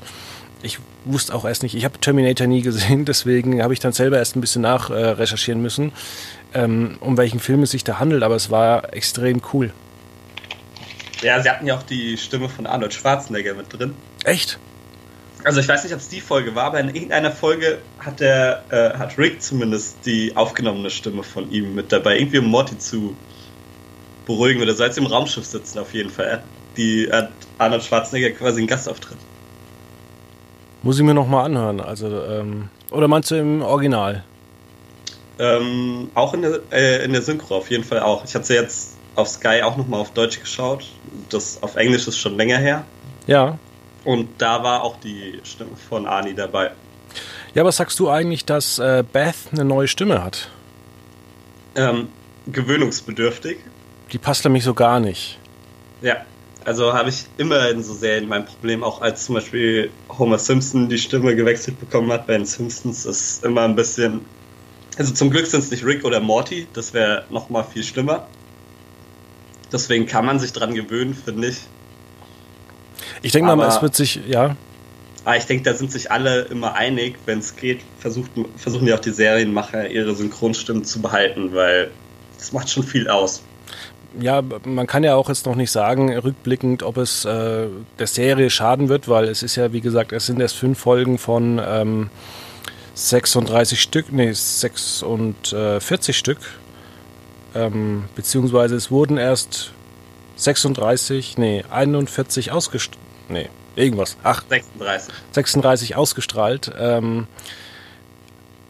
Ich 0.62 0.78
wusste 1.04 1.34
auch 1.34 1.46
erst 1.46 1.62
nicht, 1.62 1.74
ich 1.74 1.84
habe 1.84 1.98
Terminator 1.98 2.46
nie 2.46 2.62
gesehen, 2.62 3.04
deswegen 3.06 3.62
habe 3.62 3.72
ich 3.72 3.80
dann 3.80 3.92
selber 3.92 4.18
erst 4.18 4.36
ein 4.36 4.40
bisschen 4.40 4.62
nach 4.62 4.90
äh, 4.90 4.94
recherchieren 4.94 5.62
müssen, 5.62 5.92
ähm, 6.52 6.98
um 7.00 7.16
welchen 7.16 7.40
Film 7.40 7.62
es 7.62 7.70
sich 7.70 7.84
da 7.84 7.98
handelt, 7.98 8.22
aber 8.22 8.36
es 8.36 8.50
war 8.50 8.92
extrem 8.92 9.40
cool. 9.52 9.72
Ja, 11.22 11.40
sie 11.40 11.48
hatten 11.50 11.66
ja 11.66 11.76
auch 11.76 11.82
die 11.82 12.16
Stimme 12.16 12.48
von 12.48 12.66
Arnold 12.66 12.94
Schwarzenegger 12.94 13.54
mit 13.54 13.72
drin. 13.72 13.94
Echt? 14.30 14.60
Also 15.42 15.58
ich 15.58 15.66
weiß 15.66 15.82
nicht, 15.82 15.92
ob 15.92 15.98
es 15.98 16.08
die 16.08 16.20
Folge 16.20 16.54
war, 16.54 16.64
aber 16.64 16.78
in 16.78 16.94
irgendeiner 16.94 17.32
Folge 17.32 17.78
hat 17.98 18.20
der, 18.20 18.62
äh, 18.70 18.96
hat 18.96 19.18
Rick 19.18 19.42
zumindest 19.42 19.96
die 20.06 20.36
aufgenommene 20.36 20.88
Stimme 20.88 21.24
von 21.24 21.50
ihm 21.50 21.74
mit 21.74 21.90
dabei, 21.90 22.16
irgendwie 22.18 22.38
um 22.38 22.44
Morty 22.44 22.78
zu 22.78 23.16
beruhigen 24.26 24.62
oder 24.62 24.74
so, 24.74 24.84
als 24.84 24.94
sie 24.94 25.00
im 25.00 25.08
Raumschiff 25.08 25.44
sitzen 25.44 25.80
auf 25.80 25.92
jeden 25.94 26.10
Fall. 26.10 26.44
Die 26.76 27.10
hat 27.10 27.30
Arnold 27.58 27.82
Schwarzenegger 27.82 28.30
quasi 28.30 28.60
einen 28.60 28.68
Gastauftritt. 28.68 29.18
Muss 30.82 30.96
ich 30.96 31.04
mir 31.04 31.14
nochmal 31.14 31.46
anhören. 31.46 31.80
Also, 31.80 32.06
ähm, 32.22 32.68
oder 32.92 33.08
meinst 33.08 33.32
du 33.32 33.34
im 33.34 33.62
Original? 33.62 34.22
Ähm, 35.40 36.10
auch 36.14 36.34
in 36.34 36.42
der, 36.42 36.60
äh, 36.70 37.04
in 37.04 37.12
der 37.12 37.22
Synchro 37.22 37.56
auf 37.56 37.70
jeden 37.70 37.82
Fall 37.82 38.00
auch. 38.00 38.24
Ich 38.24 38.34
hatte 38.36 38.46
sie 38.46 38.54
jetzt 38.54 38.96
auf 39.16 39.26
Sky 39.26 39.62
auch 39.62 39.76
nochmal 39.76 40.00
auf 40.00 40.12
Deutsch 40.12 40.38
geschaut. 40.38 40.84
Das 41.30 41.60
auf 41.64 41.74
Englisch 41.74 42.06
ist 42.06 42.18
schon 42.18 42.36
länger 42.36 42.58
her. 42.58 42.84
Ja. 43.26 43.58
Und 44.04 44.28
da 44.38 44.62
war 44.62 44.82
auch 44.82 44.98
die 45.00 45.40
Stimme 45.44 45.76
von 45.88 46.06
Ani 46.06 46.34
dabei. 46.34 46.72
Ja, 47.54 47.64
was 47.64 47.76
sagst 47.76 47.98
du 47.98 48.08
eigentlich, 48.08 48.44
dass 48.44 48.78
äh, 48.78 49.04
Beth 49.12 49.34
eine 49.52 49.64
neue 49.64 49.88
Stimme 49.88 50.22
hat? 50.22 50.48
Ähm, 51.74 52.08
gewöhnungsbedürftig. 52.46 53.58
Die 54.12 54.18
passt 54.18 54.44
nämlich 54.44 54.64
so 54.64 54.74
gar 54.74 55.00
nicht. 55.00 55.38
Ja, 56.02 56.24
also 56.64 56.92
habe 56.92 57.08
ich 57.08 57.26
immer 57.38 57.68
in 57.70 57.82
so 57.82 57.94
Serien 57.94 58.28
mein 58.28 58.44
Problem, 58.44 58.82
auch 58.82 59.00
als 59.00 59.24
zum 59.24 59.36
Beispiel 59.36 59.90
Homer 60.18 60.38
Simpson 60.38 60.88
die 60.88 60.98
Stimme 60.98 61.34
gewechselt 61.34 61.80
bekommen 61.80 62.12
hat 62.12 62.26
bei 62.26 62.34
den 62.34 62.46
Simpsons, 62.46 63.06
ist 63.06 63.44
immer 63.44 63.62
ein 63.62 63.76
bisschen. 63.76 64.20
Also 64.98 65.14
zum 65.14 65.30
Glück 65.30 65.46
sind 65.46 65.60
es 65.60 65.70
nicht 65.70 65.84
Rick 65.84 66.04
oder 66.04 66.20
Morty, 66.20 66.66
das 66.72 66.92
wäre 66.92 67.24
nochmal 67.30 67.64
viel 67.64 67.82
schlimmer. 67.82 68.26
Deswegen 69.72 70.06
kann 70.06 70.26
man 70.26 70.38
sich 70.38 70.52
dran 70.52 70.74
gewöhnen, 70.74 71.14
finde 71.14 71.48
ich. 71.48 71.60
Ich 73.22 73.32
denke 73.32 73.54
mal, 73.54 73.68
es 73.68 73.82
wird 73.82 73.94
sich, 73.94 74.20
ja. 74.26 74.56
Aber 75.24 75.36
ich 75.36 75.44
denke, 75.44 75.64
da 75.64 75.74
sind 75.74 75.92
sich 75.92 76.10
alle 76.10 76.42
immer 76.42 76.74
einig, 76.74 77.16
wenn 77.26 77.40
es 77.40 77.54
geht, 77.54 77.80
versucht, 77.98 78.30
versuchen 78.56 78.86
die 78.86 78.94
auch 78.94 79.00
die 79.00 79.10
Serienmacher 79.10 79.90
ihre 79.90 80.14
Synchronstimmen 80.14 80.84
zu 80.84 81.02
behalten, 81.02 81.52
weil 81.52 81.90
das 82.38 82.52
macht 82.52 82.70
schon 82.70 82.82
viel 82.82 83.08
aus 83.08 83.42
ja, 84.18 84.42
man 84.64 84.86
kann 84.86 85.04
ja 85.04 85.14
auch 85.14 85.28
jetzt 85.28 85.46
noch 85.46 85.54
nicht 85.54 85.70
sagen, 85.70 86.16
rückblickend, 86.16 86.82
ob 86.82 86.96
es 86.96 87.24
äh, 87.24 87.68
der 87.98 88.06
Serie 88.06 88.50
schaden 88.50 88.88
wird, 88.88 89.08
weil 89.08 89.24
es 89.24 89.42
ist 89.42 89.56
ja, 89.56 89.72
wie 89.72 89.80
gesagt, 89.80 90.12
es 90.12 90.26
sind 90.26 90.40
erst 90.40 90.56
fünf 90.56 90.78
Folgen 90.78 91.18
von 91.18 91.60
ähm, 91.64 92.10
36 92.94 93.80
Stück, 93.80 94.12
nee, 94.12 94.32
46 94.32 96.16
Stück. 96.16 96.38
Ähm, 97.54 98.04
beziehungsweise 98.14 98.76
es 98.76 98.90
wurden 98.90 99.16
erst 99.16 99.72
36, 100.36 101.38
nee, 101.38 101.64
41 101.70 102.52
ausgestrahlt. 102.52 103.09
Nee, 103.30 103.48
irgendwas. 103.76 104.16
Ach, 104.22 104.42
36. 104.48 105.14
36 105.32 105.96
ausgestrahlt. 105.96 106.72
Ähm, 106.78 107.26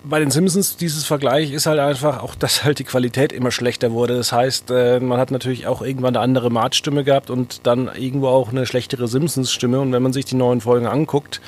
bei 0.02 0.18
den 0.18 0.30
Simpsons 0.30 0.76
dieses 0.76 1.04
Vergleich 1.04 1.52
ist 1.52 1.66
halt 1.66 1.78
einfach 1.78 2.22
auch, 2.22 2.34
dass 2.38 2.64
halt 2.64 2.78
die 2.78 2.84
Qualität 2.84 3.32
immer 3.32 3.50
schlechter 3.50 3.92
wurde. 3.92 4.16
Das 4.16 4.32
heißt, 4.32 4.70
äh, 4.70 5.00
man 5.00 5.18
hat 5.18 5.30
natürlich 5.30 5.66
auch 5.66 5.82
irgendwann 5.82 6.16
eine 6.16 6.22
andere 6.22 6.50
Martstimme 6.50 7.04
gehabt 7.04 7.30
und 7.30 7.66
dann 7.66 7.90
irgendwo 7.94 8.28
auch 8.28 8.50
eine 8.50 8.66
schlechtere 8.66 9.08
Simpsons-Stimme. 9.08 9.80
Und 9.80 9.92
wenn 9.92 10.02
man 10.02 10.12
sich 10.12 10.24
die 10.24 10.36
neuen 10.36 10.60
Folgen 10.60 10.86
anguckt, 10.86 11.40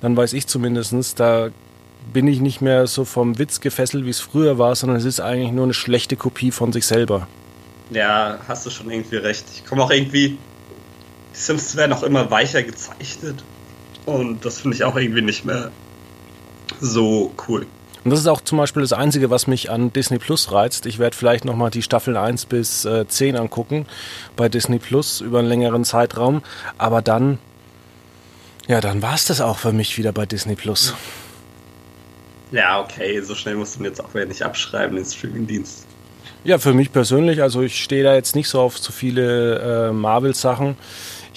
dann 0.00 0.16
weiß 0.16 0.32
ich 0.34 0.46
zumindestens, 0.46 1.14
da 1.14 1.48
bin 2.12 2.28
ich 2.28 2.40
nicht 2.40 2.60
mehr 2.60 2.86
so 2.86 3.04
vom 3.04 3.38
Witz 3.38 3.60
gefesselt, 3.60 4.04
wie 4.04 4.10
es 4.10 4.20
früher 4.20 4.58
war, 4.58 4.74
sondern 4.74 4.96
es 4.96 5.04
ist 5.04 5.20
eigentlich 5.20 5.52
nur 5.52 5.64
eine 5.64 5.74
schlechte 5.74 6.16
Kopie 6.16 6.50
von 6.50 6.72
sich 6.72 6.86
selber. 6.86 7.26
Ja, 7.90 8.38
hast 8.46 8.64
du 8.66 8.70
schon 8.70 8.90
irgendwie 8.90 9.16
recht. 9.16 9.44
Ich 9.54 9.64
komme 9.64 9.82
auch 9.82 9.90
irgendwie. 9.90 10.38
Die 11.34 11.38
Simpsons 11.38 11.76
werden 11.76 11.92
auch 11.92 12.02
immer 12.02 12.30
weicher 12.30 12.62
gezeichnet. 12.62 13.42
Und 14.06 14.44
das 14.44 14.60
finde 14.60 14.76
ich 14.76 14.84
auch 14.84 14.96
irgendwie 14.96 15.22
nicht 15.22 15.44
mehr 15.44 15.70
so 16.80 17.32
cool. 17.46 17.66
Und 18.04 18.10
das 18.12 18.20
ist 18.20 18.26
auch 18.26 18.40
zum 18.40 18.58
Beispiel 18.58 18.82
das 18.82 18.92
Einzige, 18.92 19.28
was 19.28 19.46
mich 19.46 19.70
an 19.70 19.92
Disney 19.92 20.18
Plus 20.18 20.52
reizt. 20.52 20.86
Ich 20.86 20.98
werde 20.98 21.16
vielleicht 21.16 21.44
nochmal 21.44 21.70
die 21.70 21.82
Staffeln 21.82 22.16
1 22.16 22.46
bis 22.46 22.84
äh, 22.84 23.06
10 23.06 23.36
angucken 23.36 23.86
bei 24.36 24.48
Disney 24.48 24.78
Plus 24.78 25.20
über 25.20 25.40
einen 25.40 25.48
längeren 25.48 25.84
Zeitraum. 25.84 26.42
Aber 26.78 27.02
dann, 27.02 27.38
ja, 28.66 28.80
dann 28.80 29.02
war 29.02 29.14
es 29.14 29.26
das 29.26 29.40
auch 29.40 29.58
für 29.58 29.72
mich 29.72 29.98
wieder 29.98 30.12
bei 30.12 30.26
Disney 30.26 30.54
Plus. 30.54 30.94
Ja, 32.50 32.80
okay, 32.80 33.20
so 33.20 33.34
schnell 33.34 33.56
musst 33.56 33.76
du 33.76 33.82
mir 33.82 33.88
jetzt 33.88 34.02
auch 34.02 34.14
wieder 34.14 34.24
nicht 34.24 34.42
abschreiben, 34.42 34.96
den 34.96 35.04
Streamingdienst. 35.04 35.86
Ja, 36.44 36.58
für 36.58 36.72
mich 36.72 36.92
persönlich, 36.92 37.42
also 37.42 37.62
ich 37.62 37.82
stehe 37.82 38.04
da 38.04 38.14
jetzt 38.14 38.34
nicht 38.34 38.48
so 38.48 38.60
auf 38.60 38.80
zu 38.80 38.92
viele 38.92 39.88
äh, 39.88 39.92
Marvel-Sachen. 39.92 40.76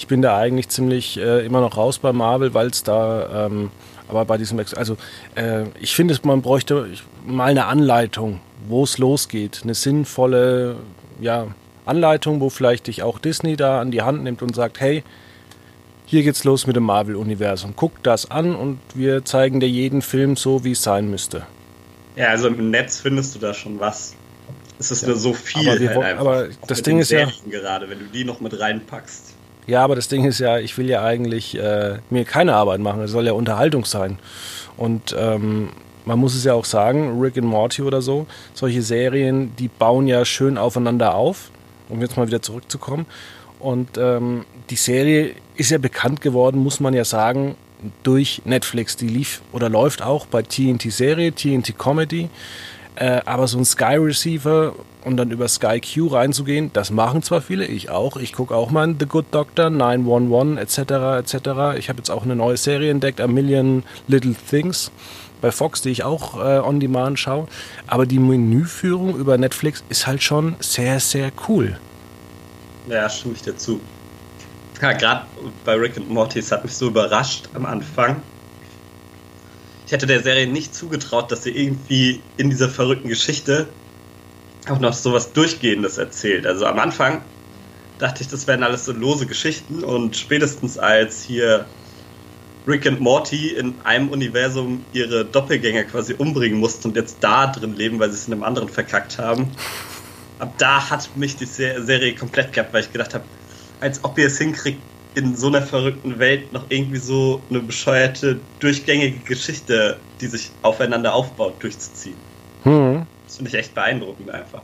Ich 0.01 0.08
bin 0.08 0.24
da 0.24 0.36
eigentlich 0.36 0.67
ziemlich 0.70 1.20
äh, 1.20 1.46
immer 1.46 1.62
noch 1.62 1.77
raus 1.77 2.00
bei 2.00 2.12
Marvel, 2.12 2.55
weil 2.55 2.67
es 2.67 2.81
da 2.81 3.46
ähm, 3.46 3.70
aber 4.08 4.25
bei 4.25 4.39
diesem, 4.39 4.60
also 4.75 4.98
äh, 5.36 5.65
ich 5.79 5.96
finde, 5.96 6.17
man 6.24 6.41
bräuchte 6.41 6.88
mal 7.24 7.51
eine 7.51 7.65
Anleitung, 7.67 8.39
wo 8.67 8.84
es 8.84 8.98
losgeht. 8.98 9.62
Eine 9.62 9.75
sinnvolle 9.75 10.77
ja, 11.22 11.48
Anleitung, 11.86 12.41
wo 12.41 12.50
vielleicht 12.50 12.88
dich 12.88 13.03
auch 13.03 13.20
Disney 13.20 13.55
da 13.55 13.79
an 13.79 13.91
die 13.91 14.01
Hand 14.01 14.24
nimmt 14.24 14.41
und 14.41 14.55
sagt, 14.55 14.79
hey, 14.79 15.03
hier 16.08 16.24
geht's 16.24 16.43
los 16.46 16.65
mit 16.65 16.75
dem 16.75 16.84
Marvel-Universum. 16.84 17.74
Guck 17.75 18.01
das 18.01 18.31
an 18.31 18.55
und 18.55 18.79
wir 18.96 19.24
zeigen 19.24 19.60
dir 19.60 19.70
jeden 19.70 20.01
Film 20.01 20.36
so, 20.36 20.63
wie 20.63 20.72
es 20.72 20.81
sein 20.81 21.12
müsste. 21.12 21.46
Ja, 22.15 22.29
also 22.29 22.48
im 22.48 22.72
Netz 22.72 23.00
findest 23.00 23.36
du 23.36 23.39
da 23.39 23.53
schon 23.53 23.79
was. 23.79 24.15
Es 24.79 24.89
ist 24.89 25.03
ja. 25.03 25.10
nur 25.10 25.17
so 25.17 25.34
viel. 25.34 25.70
Aber, 25.70 26.03
halt 26.03 26.17
aber 26.17 26.48
das 26.67 26.81
Ding 26.81 26.98
ist 26.98 27.12
ja. 27.12 27.27
gerade, 27.48 27.88
wenn 27.88 28.00
du 28.00 28.05
die 28.05 28.25
noch 28.25 28.41
mit 28.41 28.60
reinpackst. 28.60 29.36
Ja, 29.71 29.85
aber 29.85 29.95
das 29.95 30.09
Ding 30.09 30.25
ist 30.25 30.39
ja, 30.39 30.59
ich 30.59 30.77
will 30.77 30.89
ja 30.89 31.01
eigentlich 31.01 31.57
äh, 31.57 31.99
mir 32.09 32.25
keine 32.25 32.55
Arbeit 32.55 32.81
machen. 32.81 33.01
Es 33.03 33.11
soll 33.11 33.25
ja 33.25 33.31
Unterhaltung 33.31 33.85
sein. 33.85 34.19
Und 34.75 35.15
ähm, 35.17 35.69
man 36.03 36.19
muss 36.19 36.35
es 36.35 36.43
ja 36.43 36.55
auch 36.55 36.65
sagen, 36.65 37.21
Rick 37.21 37.37
and 37.37 37.47
Morty 37.47 37.81
oder 37.81 38.01
so, 38.01 38.27
solche 38.53 38.81
Serien, 38.81 39.55
die 39.55 39.69
bauen 39.69 40.07
ja 40.07 40.25
schön 40.25 40.57
aufeinander 40.57 41.15
auf, 41.15 41.51
um 41.87 42.01
jetzt 42.01 42.17
mal 42.17 42.27
wieder 42.27 42.41
zurückzukommen. 42.41 43.05
Und 43.59 43.97
ähm, 43.97 44.43
die 44.69 44.75
Serie 44.75 45.35
ist 45.55 45.71
ja 45.71 45.77
bekannt 45.77 46.19
geworden, 46.19 46.61
muss 46.61 46.81
man 46.81 46.93
ja 46.93 47.05
sagen, 47.05 47.55
durch 48.03 48.41
Netflix. 48.43 48.97
Die 48.97 49.07
lief 49.07 49.41
oder 49.53 49.69
läuft 49.69 50.01
auch 50.01 50.25
bei 50.25 50.41
TNT 50.41 50.91
Serie, 50.91 51.31
TNT 51.31 51.79
Comedy. 51.79 52.29
Äh, 53.01 53.24
aber 53.25 53.48
so 53.48 53.58
ein 53.58 53.65
Sky 53.65 53.96
Receiver 53.96 54.75
und 55.03 55.17
dann 55.17 55.31
über 55.31 55.48
Sky 55.48 55.81
Q 55.81 56.10
reinzugehen, 56.10 56.70
das 56.72 56.91
machen 56.91 57.24
zwar 57.24 57.41
viele, 57.41 57.65
ich 57.65 57.89
auch. 57.89 58.15
Ich 58.15 58.31
gucke 58.31 58.55
auch 58.55 58.70
mal 58.70 58.93
The 59.00 59.08
Good 59.08 59.25
Doctor, 59.31 59.72
911 59.72 60.60
etc. 60.60 60.77
etc. 61.17 61.79
Ich 61.79 61.89
habe 61.89 61.98
jetzt 61.98 62.12
auch 62.12 62.22
eine 62.22 62.36
neue 62.36 62.58
Serie 62.58 62.91
entdeckt, 62.91 63.20
A 63.20 63.25
Million 63.25 63.81
Little 64.08 64.36
Things 64.36 64.91
bei 65.41 65.51
Fox, 65.51 65.81
die 65.81 65.89
ich 65.89 66.03
auch 66.03 66.38
äh, 66.38 66.60
on 66.60 66.79
demand 66.79 67.17
schaue. 67.17 67.48
Aber 67.88 68.05
die 68.05 68.20
Menüführung 68.20 69.17
über 69.17 69.36
Netflix 69.39 69.84
ist 69.89 70.05
halt 70.05 70.22
schon 70.22 70.55
sehr, 70.60 71.00
sehr 71.00 71.31
cool. 71.48 71.79
Ja, 72.88 73.10
stimme 73.10 73.34
ich 73.34 73.41
dazu. 73.41 73.81
Ja, 74.79 74.93
gerade 74.93 75.25
bei 75.65 75.74
Rick 75.74 75.98
und 75.98 76.12
Morty, 76.12 76.38
es 76.38 76.51
hat 76.51 76.63
mich 76.63 76.75
so 76.75 76.89
überrascht 76.89 77.50
am 77.55 77.65
Anfang. 77.65 78.22
Ich 79.91 79.93
hätte 79.93 80.07
der 80.07 80.24
Serie 80.24 80.48
nicht 80.48 80.74
zugetraut, 80.74 81.33
dass 81.33 81.43
sie 81.43 81.50
irgendwie 81.50 82.21
in 82.38 82.50
dieser 82.50 82.69
verrückten 82.69 83.10
Geschichte 83.10 83.67
auch 84.69 84.79
noch 84.79 84.93
so 84.93 85.12
was 85.12 85.33
Durchgehendes 85.33 85.98
erzählt. 85.98 86.48
Also 86.48 86.65
am 86.65 86.79
Anfang 86.79 87.21
dachte 88.00 88.24
ich, 88.24 88.29
das 88.29 88.48
wären 88.48 88.63
alles 88.63 88.86
so 88.86 88.93
lose 88.93 89.25
Geschichten 89.25 89.83
und 89.83 90.15
spätestens 90.15 90.77
als 90.77 91.24
hier 91.24 91.65
Rick 92.65 92.86
und 92.86 93.01
Morty 93.01 93.50
in 93.50 93.81
einem 93.83 94.07
Universum 94.07 94.86
ihre 94.93 95.25
Doppelgänger 95.25 95.83
quasi 95.83 96.13
umbringen 96.13 96.57
mussten 96.57 96.88
und 96.88 96.95
jetzt 96.95 97.17
da 97.19 97.48
drin 97.48 97.75
leben, 97.75 98.00
weil 98.00 98.12
sie 98.12 98.15
es 98.15 98.27
in 98.27 98.33
einem 98.33 98.43
anderen 98.43 98.69
verkackt 98.69 99.17
haben. 99.17 99.51
Ab 100.39 100.53
da 100.57 100.89
hat 100.89 101.17
mich 101.17 101.36
die 101.36 101.43
Serie 101.43 102.15
komplett 102.15 102.53
gehabt, 102.53 102.71
weil 102.71 102.86
ich 102.86 102.93
gedacht 102.93 103.13
habe, 103.13 103.25
als 103.81 104.01
ob 104.05 104.17
ihr 104.17 104.27
es 104.27 104.38
hinkriegt, 104.38 104.81
in 105.15 105.36
so 105.36 105.48
einer 105.48 105.62
verrückten 105.62 106.20
Welt 106.20 106.53
noch 106.53 106.65
irgendwie 106.70 106.98
so 106.98 107.41
eine 107.50 107.60
bescheuerte, 107.60 108.39
durchgängige 108.60 109.20
Geschichte, 109.20 109.98
die 110.22 110.27
sich 110.27 110.51
aufeinander 110.62 111.13
aufbaut, 111.13 111.56
durchzuziehen. 111.60 112.15
Hm. 112.63 113.06
Das 113.25 113.38
finde 113.38 113.50
ich 113.50 113.56
echt 113.56 113.75
beeindruckend 113.75 114.30
einfach. 114.30 114.62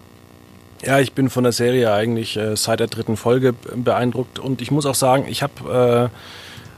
Ja, 0.84 1.00
ich 1.00 1.14
bin 1.14 1.30
von 1.30 1.44
der 1.44 1.54
Serie 1.54 1.92
eigentlich 1.92 2.38
äh, 2.38 2.56
seit 2.56 2.80
der 2.80 2.88
dritten 2.88 3.18
Folge 3.18 3.54
beeindruckt 3.54 4.40
und 4.40 4.62
ich 4.62 4.70
muss 4.72 4.86
auch 4.86 4.96
sagen, 4.96 5.26
ich 5.28 5.42
habe 5.42 6.12
äh, 6.14 6.18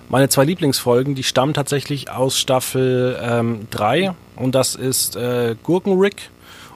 meine 0.10 0.30
zwei 0.30 0.46
Lieblingsfolgen, 0.46 1.16
die 1.16 1.24
stammen 1.24 1.54
tatsächlich 1.54 2.10
aus 2.10 2.40
Staffel 2.40 3.66
3 3.70 4.00
ähm, 4.00 4.16
und 4.38 4.56
das 4.56 4.76
ist 4.76 5.16
äh, 5.16 5.56
Gurkenrick 5.62 6.30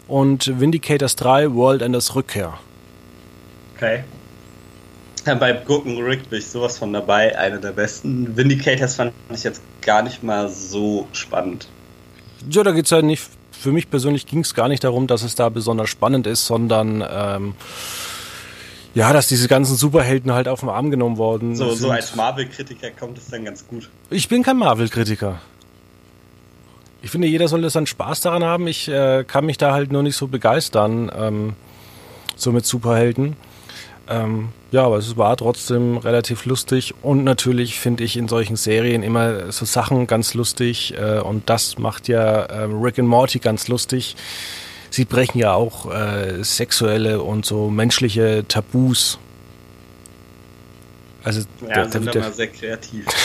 und 0.07 0.59
Vindicators 0.59 1.15
3 1.15 1.53
World 1.53 1.81
Enders 1.81 2.13
Rückkehr. 2.15 2.59
Okay. 3.75 4.03
Ja, 5.25 5.35
bei 5.39 5.53
Gurkenrick 5.53 6.29
bin 6.29 6.39
ich 6.39 6.47
sowas 6.47 6.77
von 6.77 6.93
dabei, 6.93 7.37
eine 7.37 7.59
der 7.59 7.71
besten. 7.71 8.35
Vindicators 8.35 8.95
fand 8.95 9.13
ich 9.33 9.43
jetzt 9.43 9.61
gar 9.81 10.01
nicht 10.01 10.23
mal 10.23 10.49
so 10.49 11.07
spannend. 11.13 11.67
Ja, 12.49 12.63
da 12.63 12.71
geht 12.71 12.85
es 12.85 12.91
ja 12.91 13.01
nicht, 13.01 13.23
für 13.51 13.71
mich 13.71 13.89
persönlich 13.89 14.25
ging 14.25 14.39
es 14.39 14.53
gar 14.53 14.67
nicht 14.67 14.83
darum, 14.83 15.07
dass 15.07 15.23
es 15.23 15.35
da 15.35 15.49
besonders 15.49 15.89
spannend 15.89 16.27
ist, 16.27 16.45
sondern 16.45 17.03
ähm, 17.09 17.55
ja, 18.93 19.11
dass 19.13 19.27
diese 19.27 19.47
ganzen 19.47 19.75
Superhelden 19.75 20.33
halt 20.33 20.47
auf 20.47 20.59
den 20.59 20.69
Arm 20.69 20.91
genommen 20.91 21.17
worden 21.17 21.55
so, 21.55 21.69
sind. 21.69 21.79
So 21.79 21.89
als 21.89 22.15
Marvel-Kritiker 22.15 22.91
kommt 22.91 23.17
es 23.17 23.27
dann 23.27 23.45
ganz 23.45 23.65
gut. 23.67 23.89
Ich 24.09 24.27
bin 24.27 24.43
kein 24.43 24.57
Marvel-Kritiker. 24.57 25.39
Ich 27.01 27.09
finde, 27.09 27.27
jeder 27.27 27.47
sollte 27.47 27.69
seinen 27.69 27.87
Spaß 27.87 28.21
daran 28.21 28.43
haben. 28.43 28.67
Ich 28.67 28.87
äh, 28.87 29.23
kann 29.25 29.45
mich 29.45 29.57
da 29.57 29.73
halt 29.73 29.91
nur 29.91 30.03
nicht 30.03 30.15
so 30.15 30.27
begeistern, 30.27 31.11
ähm, 31.15 31.53
so 32.35 32.51
mit 32.51 32.65
Superhelden. 32.65 33.35
Ähm, 34.09 34.49
ja, 34.71 34.83
aber 34.83 34.97
es 34.97 35.15
war 35.15 35.37
trotzdem 35.37 35.97
relativ 35.97 36.45
lustig 36.45 36.93
und 37.01 37.23
natürlich 37.23 37.79
finde 37.79 38.03
ich 38.03 38.17
in 38.17 38.27
solchen 38.27 38.57
Serien 38.57 39.01
immer 39.01 39.51
so 39.51 39.63
Sachen 39.65 40.07
ganz 40.07 40.33
lustig 40.33 40.93
äh, 40.97 41.19
und 41.19 41.49
das 41.49 41.77
macht 41.77 42.09
ja 42.09 42.43
äh, 42.43 42.63
Rick 42.63 42.99
and 42.99 43.07
Morty 43.07 43.39
ganz 43.39 43.69
lustig 43.69 44.17
sie 44.93 45.05
brechen 45.05 45.39
ja 45.39 45.53
auch 45.53 45.91
äh, 45.91 46.43
sexuelle 46.43 47.21
und 47.21 47.45
so 47.45 47.69
menschliche 47.69 48.45
Tabus. 48.47 49.17
Also 51.23 51.41
ja, 51.61 51.73
der, 51.73 51.91
sind 51.91 52.05
der, 52.05 52.13
der, 52.13 52.31
sehr 52.31 52.47
kreativ. 52.47 53.05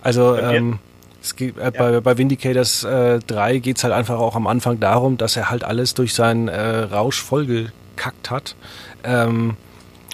Also 0.00 0.36
ähm, 0.36 0.78
es 1.20 1.34
geht, 1.34 1.58
äh, 1.58 1.64
ja. 1.64 1.70
bei, 1.70 2.00
bei 2.00 2.16
Vindicators 2.16 2.84
äh, 2.84 3.18
3 3.18 3.58
geht 3.58 3.78
es 3.78 3.84
halt 3.84 3.92
einfach 3.92 4.16
auch 4.20 4.36
am 4.36 4.46
Anfang 4.46 4.78
darum, 4.78 5.18
dass 5.18 5.36
er 5.36 5.50
halt 5.50 5.64
alles 5.64 5.94
durch 5.94 6.14
seinen 6.14 6.46
äh, 6.46 6.60
Rausch 6.60 7.20
vollgekackt 7.20 8.30
hat. 8.30 8.54
Ähm, 9.02 9.56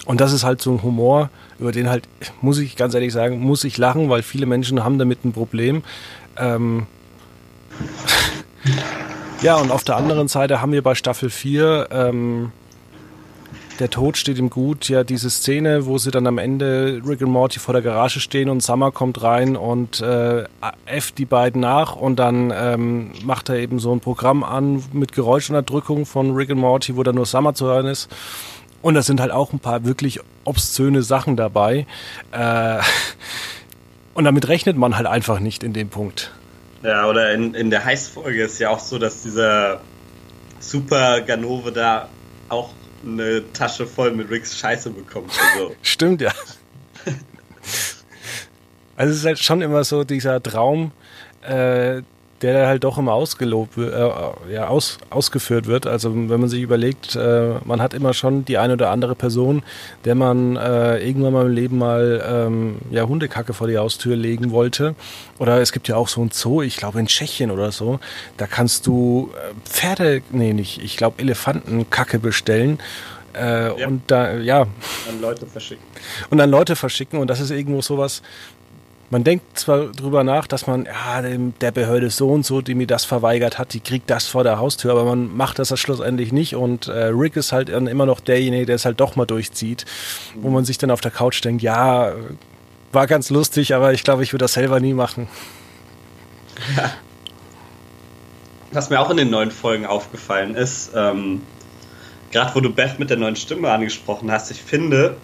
und 0.05 0.21
das 0.21 0.33
ist 0.33 0.43
halt 0.43 0.61
so 0.61 0.71
ein 0.71 0.83
Humor, 0.83 1.29
über 1.59 1.71
den 1.71 1.89
halt, 1.89 2.07
muss 2.41 2.57
ich 2.59 2.75
ganz 2.75 2.93
ehrlich 2.93 3.13
sagen, 3.13 3.39
muss 3.39 3.63
ich 3.63 3.77
lachen, 3.77 4.09
weil 4.09 4.23
viele 4.23 4.45
Menschen 4.45 4.83
haben 4.83 4.99
damit 4.99 5.25
ein 5.25 5.33
Problem. 5.33 5.83
Ähm, 6.37 6.87
Ja, 9.41 9.57
und 9.57 9.69
auf 9.69 9.83
der 9.83 9.97
anderen 9.97 10.27
Seite 10.27 10.61
haben 10.61 10.71
wir 10.71 10.81
bei 10.81 10.95
Staffel 10.95 11.29
4 11.29 11.89
ähm, 11.91 12.51
der 13.79 13.89
Tod 13.89 14.15
steht 14.15 14.37
ihm 14.37 14.49
gut. 14.49 14.87
Ja, 14.87 15.03
diese 15.03 15.29
Szene, 15.29 15.85
wo 15.85 15.97
sie 15.97 16.09
dann 16.09 16.27
am 16.27 16.37
Ende 16.37 17.01
Rick 17.05 17.21
und 17.21 17.31
Morty 17.31 17.59
vor 17.59 17.73
der 17.73 17.83
Garage 17.83 18.21
stehen 18.21 18.49
und 18.49 18.63
Summer 18.63 18.91
kommt 18.91 19.21
rein 19.21 19.57
und 19.57 19.99
äh, 19.99 20.45
F 20.85 21.11
die 21.11 21.25
beiden 21.25 21.61
nach 21.61 21.95
und 21.95 22.17
dann 22.17 22.53
ähm, 22.55 23.11
macht 23.23 23.49
er 23.49 23.57
eben 23.57 23.79
so 23.79 23.91
ein 23.91 23.99
Programm 23.99 24.43
an 24.43 24.83
mit 24.93 25.11
Geräuschunterdrückung 25.11 26.05
von 26.05 26.33
Rick 26.33 26.51
und 26.51 26.59
Morty, 26.59 26.95
wo 26.95 27.03
dann 27.03 27.15
nur 27.15 27.25
Summer 27.25 27.53
zu 27.53 27.65
hören 27.65 27.87
ist. 27.87 28.09
Und 28.85 28.93
da 28.93 29.01
sind 29.01 29.19
halt 29.19 29.31
auch 29.31 29.51
ein 29.51 29.57
paar 29.57 29.83
wirklich 29.83 30.19
obszöne 30.43 31.01
Sachen 31.01 31.35
dabei. 31.35 31.87
Äh, 32.31 32.77
und 34.13 34.25
damit 34.25 34.47
rechnet 34.47 34.77
man 34.77 34.95
halt 34.95 35.07
einfach 35.07 35.39
nicht 35.39 35.63
in 35.63 35.73
dem 35.73 35.89
Punkt. 35.89 36.31
Ja, 36.83 37.09
oder 37.09 37.33
in, 37.33 37.55
in 37.55 37.71
der 37.71 37.83
Heißfolge 37.83 38.43
ist 38.43 38.59
ja 38.59 38.69
auch 38.69 38.77
so, 38.77 38.99
dass 38.99 39.23
dieser 39.23 39.81
Super 40.59 41.21
Ganove 41.21 41.71
da 41.71 42.09
auch 42.49 42.69
eine 43.03 43.51
Tasche 43.53 43.87
voll 43.87 44.11
mit 44.11 44.29
Ricks 44.29 44.55
Scheiße 44.55 44.91
bekommt. 44.91 45.31
Also. 45.55 45.75
Stimmt, 45.81 46.21
ja. 46.21 46.31
also 48.97 49.11
es 49.11 49.17
ist 49.17 49.25
halt 49.25 49.39
schon 49.39 49.63
immer 49.63 49.83
so 49.83 50.03
dieser 50.03 50.43
Traum, 50.43 50.91
äh, 51.41 52.03
der 52.41 52.67
halt 52.67 52.83
doch 52.83 52.97
immer 52.97 53.13
ausgelobt, 53.13 53.77
äh, 53.77 54.09
ja, 54.51 54.67
aus, 54.67 54.97
ausgeführt 55.09 55.67
wird. 55.67 55.87
Also 55.87 56.13
wenn 56.13 56.39
man 56.39 56.49
sich 56.49 56.61
überlegt, 56.61 57.15
äh, 57.15 57.53
man 57.63 57.81
hat 57.81 57.93
immer 57.93 58.13
schon 58.13 58.43
die 58.45 58.57
eine 58.57 58.73
oder 58.73 58.91
andere 58.91 59.15
Person, 59.15 59.63
der 60.03 60.15
man 60.15 60.57
äh, 60.57 60.97
irgendwann 60.97 61.33
mal 61.33 61.45
im 61.45 61.53
Leben 61.53 61.77
mal 61.77 62.23
ähm, 62.27 62.77
ja, 62.91 63.07
Hundekacke 63.07 63.53
vor 63.53 63.67
die 63.67 63.77
Haustür 63.77 64.15
legen 64.15 64.51
wollte. 64.51 64.95
Oder 65.39 65.61
es 65.61 65.71
gibt 65.71 65.87
ja 65.87 65.95
auch 65.95 66.07
so 66.07 66.21
ein 66.21 66.31
Zoo, 66.31 66.61
ich 66.61 66.77
glaube 66.77 66.99
in 66.99 67.07
Tschechien 67.07 67.51
oder 67.51 67.71
so, 67.71 67.99
da 68.37 68.47
kannst 68.47 68.85
du 68.85 69.31
äh, 69.33 69.53
Pferde, 69.67 70.21
nee, 70.31 70.53
nicht, 70.53 70.83
ich 70.83 70.97
glaube 70.97 71.21
Elefantenkacke 71.21 72.19
bestellen. 72.19 72.79
Äh, 73.35 73.79
ja. 73.79 73.87
Und 73.87 74.03
da, 74.07 74.33
ja. 74.35 74.61
An 74.61 75.21
Leute 75.21 75.45
verschicken. 75.45 75.83
Und 76.29 76.37
dann 76.37 76.49
Leute 76.49 76.75
verschicken 76.75 77.19
und 77.19 77.27
das 77.29 77.39
ist 77.39 77.51
irgendwo 77.51 77.81
sowas, 77.81 78.21
man 79.15 79.23
denkt 79.23 79.57
zwar 79.57 79.93
drüber 79.93 80.25
nach, 80.25 80.45
dass 80.45 80.67
man, 80.67 80.87
ja, 80.87 81.21
der 81.21 81.71
Behörde 81.71 82.09
so 82.09 82.27
und 82.31 82.45
so, 82.45 82.59
die 82.59 82.75
mir 82.75 82.85
das 82.85 83.05
verweigert 83.05 83.57
hat, 83.57 83.71
die 83.71 83.79
kriegt 83.79 84.09
das 84.09 84.27
vor 84.27 84.43
der 84.43 84.59
Haustür, 84.59 84.91
aber 84.91 85.05
man 85.05 85.33
macht 85.33 85.57
das 85.57 85.79
schlussendlich 85.79 86.33
nicht 86.33 86.53
und 86.57 86.89
äh, 86.89 87.05
Rick 87.05 87.37
ist 87.37 87.53
halt 87.53 87.69
immer 87.69 88.05
noch 88.05 88.19
derjenige, 88.19 88.65
der 88.65 88.75
es 88.75 88.83
halt 88.83 88.99
doch 88.99 89.15
mal 89.15 89.25
durchzieht, 89.25 89.85
wo 90.35 90.49
man 90.49 90.65
sich 90.65 90.77
dann 90.79 90.91
auf 90.91 90.99
der 90.99 91.11
Couch 91.11 91.41
denkt, 91.45 91.61
ja, 91.61 92.11
war 92.91 93.07
ganz 93.07 93.29
lustig, 93.29 93.73
aber 93.73 93.93
ich 93.93 94.03
glaube, 94.03 94.21
ich 94.21 94.33
würde 94.33 94.43
das 94.43 94.51
selber 94.51 94.81
nie 94.81 94.93
machen. 94.93 95.29
Ja. 96.75 96.91
Was 98.73 98.89
mir 98.89 98.99
auch 98.99 99.09
in 99.11 99.15
den 99.15 99.29
neuen 99.29 99.51
Folgen 99.51 99.85
aufgefallen 99.85 100.55
ist, 100.55 100.91
ähm, 100.93 101.41
gerade 102.31 102.53
wo 102.53 102.59
du 102.59 102.69
Beth 102.69 102.99
mit 102.99 103.09
der 103.09 103.15
neuen 103.15 103.37
Stimme 103.37 103.71
angesprochen 103.71 104.29
hast, 104.29 104.51
ich 104.51 104.61
finde, 104.61 105.15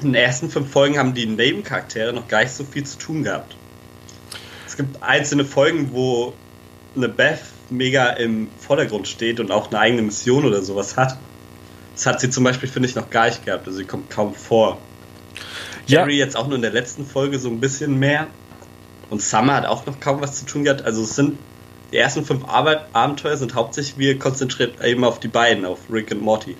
in 0.00 0.12
den 0.12 0.14
ersten 0.14 0.50
fünf 0.50 0.70
Folgen 0.70 0.98
haben 0.98 1.14
die 1.14 1.26
Nebencharaktere 1.26 2.12
noch 2.12 2.28
gar 2.28 2.40
nicht 2.42 2.52
so 2.52 2.64
viel 2.64 2.84
zu 2.84 2.98
tun 2.98 3.22
gehabt. 3.22 3.56
Es 4.66 4.76
gibt 4.76 5.02
einzelne 5.02 5.44
Folgen, 5.44 5.90
wo 5.92 6.34
eine 6.94 7.08
Beth 7.08 7.40
mega 7.70 8.10
im 8.10 8.48
Vordergrund 8.58 9.08
steht 9.08 9.40
und 9.40 9.50
auch 9.50 9.68
eine 9.68 9.78
eigene 9.78 10.02
Mission 10.02 10.44
oder 10.44 10.62
sowas 10.62 10.96
hat. 10.96 11.16
Das 11.94 12.06
hat 12.06 12.20
sie 12.20 12.30
zum 12.30 12.44
Beispiel, 12.44 12.68
finde 12.68 12.88
ich, 12.88 12.94
noch 12.94 13.08
gar 13.10 13.26
nicht 13.26 13.44
gehabt. 13.44 13.66
Also 13.66 13.78
sie 13.78 13.84
kommt 13.84 14.10
kaum 14.10 14.34
vor. 14.34 14.78
Jerry 15.86 16.16
ja. 16.16 16.24
jetzt 16.24 16.36
auch 16.36 16.46
nur 16.46 16.56
in 16.56 16.62
der 16.62 16.72
letzten 16.72 17.06
Folge 17.06 17.38
so 17.38 17.48
ein 17.48 17.60
bisschen 17.60 17.98
mehr. 17.98 18.26
Und 19.08 19.22
Summer 19.22 19.54
hat 19.54 19.66
auch 19.66 19.86
noch 19.86 19.98
kaum 20.00 20.20
was 20.20 20.34
zu 20.34 20.46
tun 20.46 20.64
gehabt. 20.64 20.84
Also 20.84 21.02
es 21.02 21.14
sind 21.14 21.38
die 21.92 21.96
ersten 21.96 22.24
fünf 22.24 22.44
Arbeit 22.46 22.88
Abenteuer 22.92 23.36
sind 23.36 23.54
hauptsächlich 23.54 23.96
wir 23.96 24.18
konzentriert 24.18 24.84
eben 24.84 25.04
auf 25.04 25.20
die 25.20 25.28
beiden, 25.28 25.64
auf 25.64 25.78
Rick 25.90 26.10
und 26.10 26.20
Morty. 26.20 26.56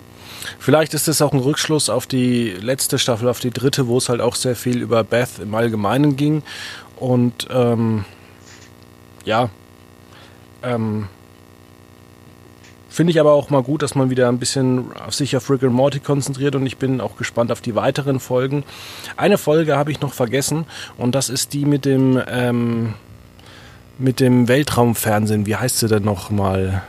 Vielleicht 0.59 0.95
ist 0.95 1.09
es 1.09 1.23
auch 1.23 1.33
ein 1.33 1.41
Rückschluss 1.41 1.89
auf 1.89 2.07
die 2.07 2.51
letzte 2.51 2.99
Staffel, 2.99 3.29
auf 3.29 3.41
die 3.41 3.51
dritte, 3.51 3.89
wo 3.89 3.99
es 3.99 4.09
halt 4.09 4.21
auch 4.21 4.35
sehr 4.35 4.57
viel 4.57 4.81
über 4.81 5.05
Beth 5.05 5.39
im 5.41 5.55
Allgemeinen 5.55 6.17
ging. 6.17 6.43
Und 6.97 7.49
ähm, 7.51 8.05
ja, 9.25 9.51
ähm, 10.63 11.09
Finde 12.97 13.11
ich 13.11 13.21
aber 13.21 13.35
auch 13.35 13.51
mal 13.51 13.63
gut, 13.63 13.83
dass 13.83 13.95
man 13.95 14.09
wieder 14.09 14.27
ein 14.31 14.39
bisschen 14.39 14.87
auf 14.97 15.15
sich 15.15 15.37
auf 15.37 15.51
Rick 15.51 15.65
and 15.65 15.75
Morty 15.75 16.01
konzentriert 16.01 16.55
und 16.55 16.65
ich 16.65 16.79
bin 16.79 17.03
auch 17.03 17.19
gespannt 17.19 17.53
auf 17.53 17.61
die 17.61 17.75
weiteren 17.75 18.21
Folgen. 18.21 18.65
Eine 19.19 19.37
Folge 19.37 19.77
habe 19.77 19.91
ich 19.91 20.01
noch 20.01 20.15
vergessen 20.15 20.65
und 20.97 21.15
das 21.15 21.29
ist 21.29 21.53
die 21.53 21.67
mit 21.67 21.85
dem 21.85 22.19
ähm, 22.27 22.95
mit 23.99 24.19
dem 24.19 24.49
Weltraumfernsehen. 24.49 25.45
Wie 25.45 25.57
heißt 25.57 25.79
sie 25.79 25.89
denn 25.89 26.05
noch 26.05 26.31
mal? 26.31 26.85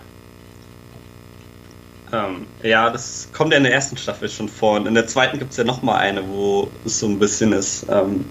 Ähm, 2.13 2.45
ja, 2.63 2.89
das 2.89 3.29
kommt 3.33 3.51
ja 3.51 3.57
in 3.57 3.63
der 3.63 3.73
ersten 3.73 3.97
Staffel 3.97 4.29
schon 4.29 4.47
vor 4.47 4.77
und 4.77 4.87
in 4.87 4.95
der 4.95 5.07
zweiten 5.07 5.39
gibt 5.39 5.51
es 5.51 5.57
ja 5.57 5.63
noch 5.63 5.81
mal 5.81 5.97
eine, 5.97 6.27
wo 6.27 6.69
es 6.85 6.99
so 6.99 7.07
ein 7.07 7.19
bisschen 7.19 7.51
ist. 7.51 7.85
Ähm, 7.89 8.25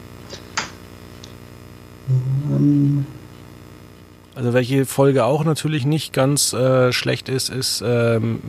also 4.35 4.55
welche 4.55 4.87
Folge 4.87 5.25
auch 5.25 5.45
natürlich 5.45 5.85
nicht 5.85 6.13
ganz 6.13 6.53
äh, 6.53 6.93
schlecht 6.93 7.29
ist, 7.29 7.51
ist 7.51 7.83
ähm, 7.85 8.41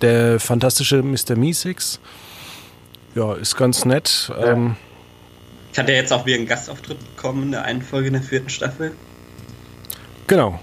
der 0.00 0.40
fantastische 0.40 1.02
Mr. 1.02 1.36
Meeseeks. 1.36 2.00
Ja, 3.14 3.34
ist 3.34 3.56
ganz 3.56 3.84
nett. 3.84 4.30
Ja. 4.30 4.52
Ähm, 4.52 4.76
ich 5.72 5.78
hatte 5.78 5.92
jetzt 5.92 6.12
auch 6.12 6.26
wieder 6.26 6.36
einen 6.36 6.46
Gastauftritt 6.46 6.98
bekommen 7.16 7.44
in 7.44 7.50
der 7.52 7.64
einen 7.64 7.82
Folge 7.82 8.08
in 8.08 8.14
der 8.14 8.22
vierten 8.22 8.48
Staffel. 8.48 8.92
Genau. 10.26 10.58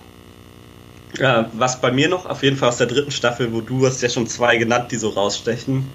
Äh, 1.19 1.45
was 1.53 1.81
bei 1.81 1.91
mir 1.91 2.09
noch, 2.09 2.25
auf 2.25 2.43
jeden 2.43 2.57
Fall 2.57 2.69
aus 2.69 2.77
der 2.77 2.87
dritten 2.87 3.11
Staffel, 3.11 3.53
wo 3.53 3.61
du 3.61 3.85
hast 3.85 4.01
ja 4.01 4.09
schon 4.09 4.27
zwei 4.27 4.57
genannt, 4.57 4.91
die 4.91 4.97
so 4.97 5.09
rausstechen. 5.09 5.87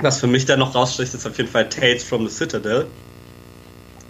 Was 0.00 0.20
für 0.20 0.28
mich 0.28 0.44
da 0.44 0.56
noch 0.56 0.74
raussticht, 0.74 1.14
ist 1.14 1.26
auf 1.26 1.36
jeden 1.38 1.50
Fall 1.50 1.68
Tales 1.68 2.04
from 2.04 2.28
the 2.28 2.34
Citadel. 2.34 2.86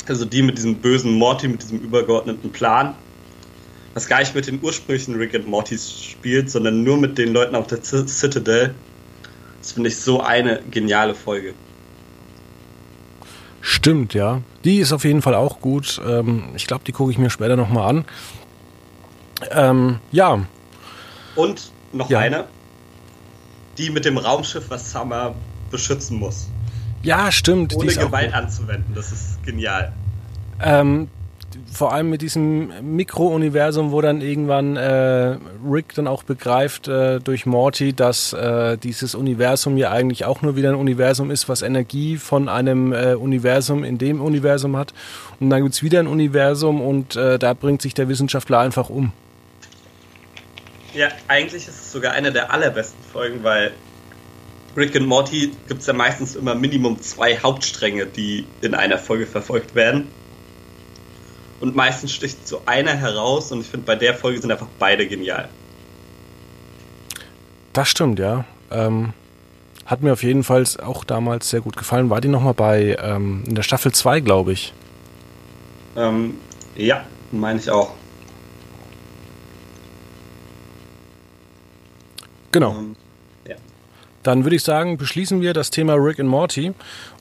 Also 0.07 0.25
die 0.25 0.43
mit 0.43 0.59
diesem 0.59 0.77
bösen 0.77 1.13
Morty, 1.13 1.49
mit 1.49 1.63
diesem 1.63 1.81
übergeordneten 1.81 2.51
Plan 2.53 2.95
was 3.99 4.07
gar 4.07 4.21
nicht 4.21 4.33
mit 4.33 4.47
den 4.47 4.61
ursprünglichen 4.63 5.17
Rick 5.17 5.35
and 5.35 5.49
Mortys 5.49 5.93
spielt, 5.93 6.53
sondern 6.53 6.85
nur 6.85 6.97
mit 6.99 7.19
den 7.19 7.33
Leuten 7.33 7.57
auf 7.57 7.67
der 7.67 7.83
Citadel. 7.83 8.73
Das 9.61 9.73
finde 9.73 9.89
ich 9.89 9.97
so 9.97 10.21
eine 10.21 10.63
geniale 10.71 11.17
Folge. 11.17 11.55
Stimmt, 13.61 14.15
ja. 14.15 14.43
Die 14.65 14.79
ist 14.79 14.93
auf 14.93 15.05
jeden 15.05 15.21
Fall 15.21 15.35
auch 15.35 15.61
gut. 15.61 16.01
Ähm, 16.07 16.51
ich 16.55 16.69
glaube, 16.69 16.85
die 16.87 16.93
gucke 16.93 17.11
ich 17.11 17.19
mir 17.19 17.29
später 17.29 17.57
nochmal 17.57 17.89
an. 17.89 18.05
Ähm, 19.51 20.01
ja. 20.11 20.41
Und 21.35 21.71
noch 21.93 22.11
ja. 22.11 22.19
eine. 22.19 22.45
Die 23.77 23.91
mit 23.91 24.05
dem 24.05 24.19
Raumschiff, 24.19 24.71
was 24.71 24.91
Summer 24.91 25.35
beschützen 25.71 26.19
muss. 26.19 26.49
Ja, 27.03 27.31
stimmt. 27.31 27.77
Ohne 27.77 27.93
Gewalt 27.93 28.35
anzuwenden. 28.35 28.95
Das 28.95 29.13
ist 29.13 29.43
genial. 29.45 29.93
Ähm, 30.61 31.09
vor 31.73 31.93
allem 31.93 32.11
mit 32.11 32.23
diesem 32.23 32.73
Mikro-Universum, 32.83 33.93
wo 33.93 34.01
dann 34.01 34.21
irgendwann 34.21 34.77
äh, 34.77 35.37
Rick 35.65 35.95
dann 35.95 36.07
auch 36.07 36.23
begreift 36.23 36.89
äh, 36.89 37.21
durch 37.21 37.47
Morty, 37.47 37.93
dass 37.93 38.33
äh, 38.33 38.77
dieses 38.77 39.15
Universum 39.15 39.77
ja 39.77 39.91
eigentlich 39.91 40.25
auch 40.25 40.43
nur 40.43 40.57
wieder 40.57 40.71
ein 40.71 40.75
Universum 40.75 41.31
ist, 41.31 41.49
was 41.49 41.63
Energie 41.63 42.17
von 42.17 42.49
einem 42.49 42.93
äh, 42.93 43.15
Universum 43.15 43.85
in 43.85 43.99
dem 43.99 44.21
Universum 44.21 44.77
hat. 44.77 44.93
Und 45.41 45.51
dann 45.51 45.63
gibt 45.63 45.75
es 45.75 45.83
wieder 45.83 46.01
ein 46.01 46.07
Universum 46.07 46.81
und 46.81 47.17
äh, 47.17 47.39
da 47.39 47.55
bringt 47.55 47.83
sich 47.83 47.95
der 47.95 48.09
Wissenschaftler 48.09 48.59
einfach 48.59 48.91
um. 48.91 49.13
Ja, 50.99 51.11
eigentlich 51.29 51.69
ist 51.69 51.81
es 51.81 51.93
sogar 51.93 52.11
eine 52.11 52.33
der 52.33 52.53
allerbesten 52.53 53.01
Folgen, 53.13 53.45
weil 53.45 53.71
Rick 54.77 54.97
und 54.97 55.07
Morty 55.07 55.53
gibt 55.69 55.83
es 55.83 55.87
ja 55.87 55.93
meistens 55.93 56.35
immer 56.35 56.57
Minimum 56.57 57.01
zwei 57.01 57.39
Hauptstränge, 57.39 58.07
die 58.07 58.49
in 58.63 58.75
einer 58.75 58.99
Folge 58.99 59.25
verfolgt 59.25 59.77
werden. 59.77 60.09
Und 61.61 61.77
meistens 61.77 62.13
sticht 62.13 62.49
so 62.49 62.63
einer 62.67 62.97
heraus 62.97 63.53
und 63.53 63.61
ich 63.61 63.69
finde, 63.69 63.87
bei 63.87 63.95
der 63.95 64.13
Folge 64.13 64.41
sind 64.41 64.51
einfach 64.51 64.67
beide 64.81 65.07
genial. 65.07 65.49
Das 67.73 67.89
stimmt, 67.89 68.19
ja. 68.19 68.45
Ähm, 68.73 69.13
hat 69.87 70.03
mir 70.03 70.15
auf 70.15 70.25
jeden 70.25 70.43
Fall 70.43 70.65
auch 70.85 71.05
damals 71.05 71.49
sehr 71.49 71.61
gut 71.61 71.77
gefallen. 71.77 72.11
War 72.11 72.21
die 72.21 72.27
nochmal 72.27 72.55
bei 72.55 72.99
ähm, 73.01 73.45
in 73.47 73.55
der 73.55 73.63
Staffel 73.63 73.93
2, 73.93 74.19
glaube 74.19 74.51
ich? 74.51 74.73
Ähm, 75.97 76.39
ja, 76.75 77.07
meine 77.31 77.61
ich 77.61 77.71
auch. 77.71 77.95
Genau. 82.53 82.73
Ähm, 82.73 82.97
ja. 83.47 83.57
Dann 84.23 84.45
würde 84.45 84.57
ich 84.57 84.63
sagen, 84.63 84.97
beschließen 84.97 85.41
wir 85.41 85.53
das 85.53 85.71
Thema 85.71 85.95
Rick 85.95 86.21
and 86.21 86.29
Morty 86.29 86.75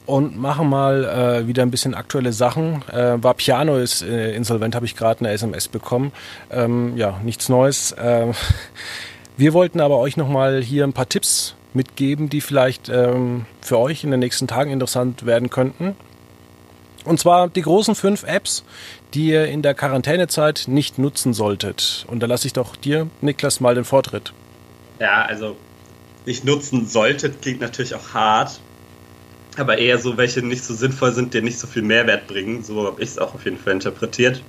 und 0.06 0.38
machen 0.38 0.70
mal 0.70 1.04
äh, 1.04 1.48
wieder 1.48 1.63
ein 1.63 1.72
bisschen 1.72 1.94
aktuelle 1.94 2.34
Sachen. 2.34 2.84
Äh, 2.90 3.22
war 3.22 3.34
Piano 3.34 3.78
ist 3.78 4.02
äh, 4.02 4.34
insolvent, 4.34 4.74
habe 4.74 4.86
ich 4.86 4.96
gerade 4.96 5.20
eine 5.20 5.32
SMS 5.32 5.68
bekommen. 5.68 6.12
Ähm, 6.50 6.98
ja, 6.98 7.20
nichts 7.24 7.50
Neues. 7.50 7.92
Äh, 7.92 8.28
wir 9.38 9.54
wollten 9.54 9.82
aber 9.82 9.98
euch 9.98 10.18
nochmal 10.18 10.62
hier 10.62 10.86
ein 10.86 10.94
paar 10.94 11.10
Tipps 11.10 11.56
mitgeben, 11.74 12.30
die 12.30 12.42
vielleicht 12.42 12.90
ähm, 12.90 13.46
für 13.62 13.78
euch 13.78 14.04
in 14.04 14.12
den 14.12 14.22
nächsten 14.22 14.48
Tagen 14.48 14.72
interessant 14.72 15.26
werden 15.26 15.50
könnten. 15.50 15.96
Und 17.06 17.20
zwar 17.20 17.48
die 17.48 17.62
großen 17.62 17.96
fünf 17.96 18.24
Apps, 18.24 18.63
die 19.13 19.28
ihr 19.28 19.48
in 19.48 19.62
der 19.62 19.74
Quarantänezeit 19.74 20.66
nicht 20.68 21.00
nutzen 21.00 21.34
solltet. 21.34 22.06
Und 22.10 22.22
da 22.22 22.28
lasse 22.28 22.48
ich 22.48 22.54
doch 22.54 22.76
dir, 22.76 23.08
Niklas, 23.22 23.62
mal 23.62 23.76
den 23.76 23.86
Vortritt. 23.86 24.34
Ja, 25.00 25.26
also 25.26 25.56
nicht 26.26 26.44
nutzen 26.44 26.88
solltet 26.88 27.42
klingt 27.42 27.62
natürlich 27.62 27.96
auch 27.96 28.14
hart, 28.14 28.60
aber 29.58 29.78
eher 29.78 29.98
so 30.00 30.18
welche 30.18 30.42
nicht 30.42 30.64
so 30.64 30.74
sinnvoll 30.74 31.14
sind, 31.14 31.34
die 31.34 31.42
nicht 31.42 31.60
so 31.60 31.68
viel 31.68 31.84
Mehrwert 31.84 32.28
bringen. 32.28 32.64
So 32.64 32.86
habe 32.86 33.02
ich 33.02 33.10
es 33.10 33.18
auch 33.18 33.34
auf 33.34 33.46
jeden 33.46 33.58
Fall 33.58 33.74
interpretiert. 33.74 34.44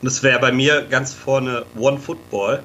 Und 0.00 0.08
es 0.08 0.22
wäre 0.22 0.38
bei 0.40 0.52
mir 0.52 0.82
ganz 0.82 1.12
vorne 1.12 1.66
One 1.76 1.98
Football. 1.98 2.62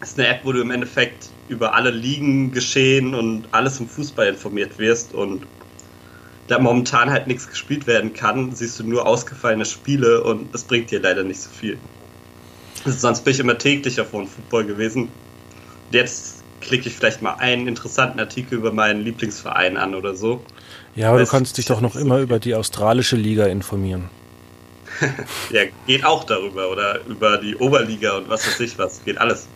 Das 0.00 0.10
ist 0.10 0.18
eine 0.18 0.28
App, 0.28 0.40
wo 0.44 0.52
du 0.52 0.60
im 0.60 0.70
Endeffekt 0.70 1.28
über 1.48 1.74
alle 1.74 1.90
Ligen 1.90 2.52
geschehen 2.52 3.14
und 3.14 3.48
alles 3.52 3.80
im 3.80 3.88
Fußball 3.88 4.28
informiert 4.28 4.78
wirst 4.78 5.14
und 5.14 5.46
da 6.46 6.58
momentan 6.58 7.10
halt 7.10 7.26
nichts 7.26 7.48
gespielt 7.48 7.86
werden 7.86 8.14
kann, 8.14 8.54
siehst 8.54 8.80
du 8.80 8.84
nur 8.84 9.06
ausgefallene 9.06 9.66
Spiele 9.66 10.22
und 10.22 10.54
das 10.54 10.64
bringt 10.64 10.90
dir 10.90 11.00
leider 11.00 11.22
nicht 11.22 11.40
so 11.40 11.50
viel. 11.50 11.78
Sonst 12.86 13.22
bin 13.24 13.34
ich 13.34 13.40
immer 13.40 13.58
täglich 13.58 14.00
auf 14.00 14.14
One 14.14 14.26
Football 14.26 14.64
gewesen. 14.64 15.10
Jetzt 15.90 16.42
klicke 16.60 16.88
ich 16.88 16.96
vielleicht 16.96 17.22
mal 17.22 17.34
einen 17.34 17.68
interessanten 17.68 18.20
Artikel 18.20 18.58
über 18.58 18.72
meinen 18.72 19.02
Lieblingsverein 19.02 19.76
an 19.76 19.94
oder 19.94 20.14
so. 20.14 20.42
Ja, 20.94 21.10
aber 21.10 21.18
das 21.18 21.28
du 21.28 21.36
kannst 21.36 21.58
dich 21.58 21.66
doch 21.66 21.80
noch 21.80 21.96
immer 21.96 22.18
über 22.18 22.38
die 22.38 22.54
australische 22.54 23.16
Liga 23.16 23.46
informieren. 23.46 24.10
ja, 25.50 25.62
geht 25.86 26.04
auch 26.04 26.24
darüber 26.24 26.70
oder 26.70 27.04
über 27.06 27.38
die 27.38 27.56
Oberliga 27.56 28.16
und 28.16 28.28
was 28.28 28.46
weiß 28.46 28.60
ich 28.60 28.78
was. 28.78 29.04
Geht 29.04 29.18
alles. 29.18 29.46